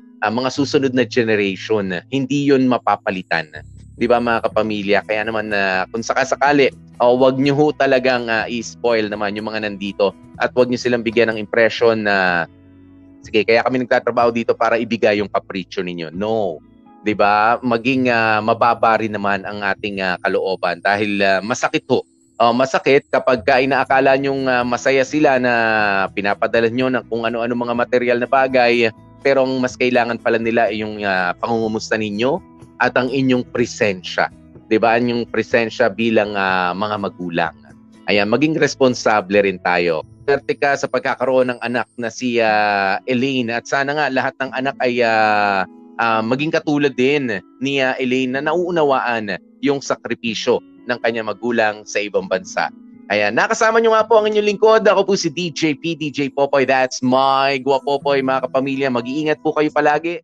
ah, 0.00 0.32
mga 0.32 0.48
susunod 0.48 0.96
na 0.96 1.04
generation. 1.04 1.92
Hindi 2.08 2.48
yun 2.48 2.64
mapapalitan. 2.72 3.52
Di 4.02 4.10
ba 4.10 4.18
mga 4.18 4.50
kapamilya? 4.50 5.06
Kaya 5.06 5.22
naman 5.22 5.54
na 5.54 5.86
kung 5.94 6.02
sakasakali, 6.02 6.74
oh, 6.98 7.14
wag 7.22 7.38
nyo 7.38 7.54
ho 7.54 7.70
talagang 7.70 8.26
ah, 8.26 8.50
i-spoil 8.50 9.06
naman 9.06 9.38
yung 9.38 9.46
mga 9.46 9.62
nandito 9.62 10.10
at 10.42 10.50
wag 10.58 10.66
nyo 10.66 10.74
silang 10.74 11.06
bigyan 11.06 11.30
ng 11.30 11.38
impression 11.38 12.02
na 12.02 12.50
sige, 13.22 13.46
kaya 13.46 13.62
kami 13.62 13.86
nagtatrabaho 13.86 14.34
dito 14.34 14.58
para 14.58 14.74
ibigay 14.74 15.22
yung 15.22 15.30
kapritsyo 15.30 15.86
ninyo. 15.86 16.10
No. 16.10 16.58
'di 17.06 17.14
ba? 17.14 17.62
Maging 17.62 18.10
ah, 18.10 18.42
mababa 18.42 18.98
rin 18.98 19.14
naman 19.14 19.46
ang 19.46 19.62
ating 19.62 20.02
ah, 20.02 20.18
kalooban 20.18 20.82
dahil 20.82 21.22
ah, 21.22 21.38
masakit 21.38 21.86
ho. 21.86 22.02
Oh, 22.42 22.50
masakit 22.50 23.06
kapag 23.06 23.46
ka 23.46 23.62
inaakala 23.62 24.18
nyong 24.18 24.50
ah, 24.50 24.66
masaya 24.66 25.06
sila 25.06 25.38
na 25.38 25.54
pinapadala 26.10 26.66
nyo 26.66 26.90
ng 26.90 27.06
kung 27.06 27.22
ano-ano 27.22 27.54
mga 27.54 27.74
material 27.78 28.18
na 28.18 28.26
bagay 28.26 28.90
pero 29.22 29.46
ang 29.46 29.62
mas 29.62 29.78
kailangan 29.78 30.18
pala 30.18 30.42
nila 30.42 30.66
ay 30.70 30.82
yung 30.82 31.02
ah, 31.06 31.38
pangungumusta 31.38 31.94
ninyo 31.94 32.42
at 32.80 32.96
ang 32.96 33.12
inyong 33.12 33.44
presensya. 33.50 34.32
'Di 34.72 34.80
ba? 34.80 34.96
Ang 34.96 35.12
Yung 35.12 35.22
presensya 35.28 35.92
bilang 35.92 36.32
ah, 36.32 36.72
mga 36.72 36.96
magulang. 36.96 37.54
Ayan, 38.10 38.26
maging 38.26 38.58
responsable 38.58 39.38
rin 39.38 39.62
tayo. 39.62 40.02
Swerte 40.26 40.54
ka 40.58 40.74
sa 40.74 40.90
pagkakaroon 40.90 41.54
ng 41.54 41.60
anak 41.62 41.86
na 41.98 42.10
si 42.10 42.40
ah, 42.42 42.98
Elaine 43.06 43.52
at 43.52 43.68
sana 43.68 43.94
nga 43.94 44.06
lahat 44.10 44.34
ng 44.42 44.50
anak 44.54 44.76
ay 44.82 45.04
ah, 45.04 45.68
ah, 46.02 46.22
maging 46.22 46.50
katulad 46.50 46.94
din 46.98 47.38
ni 47.62 47.78
ah, 47.78 47.94
Elaine 48.00 48.34
na 48.38 48.42
nauunawaan 48.42 49.38
yung 49.62 49.78
sakripisyo 49.78 50.58
ng 50.90 50.98
kanyang 50.98 51.30
magulang 51.30 51.86
sa 51.86 52.02
ibang 52.02 52.26
bansa. 52.26 52.72
Ayan, 53.12 53.36
nakasama 53.36 53.78
nyo 53.78 53.92
nga 53.94 54.08
po 54.08 54.18
ang 54.18 54.26
inyong 54.30 54.56
lingkod. 54.56 54.82
Ako 54.88 55.04
po 55.04 55.12
si 55.14 55.28
DJ 55.28 55.76
P, 55.78 55.94
DJ 55.94 56.32
Popoy. 56.32 56.64
That's 56.64 57.04
my 57.04 57.60
Guapopoy, 57.60 58.24
mga 58.24 58.48
kapamilya. 58.48 58.88
Mag-iingat 58.88 59.42
po 59.44 59.52
kayo 59.52 59.68
palagi. 59.68 60.16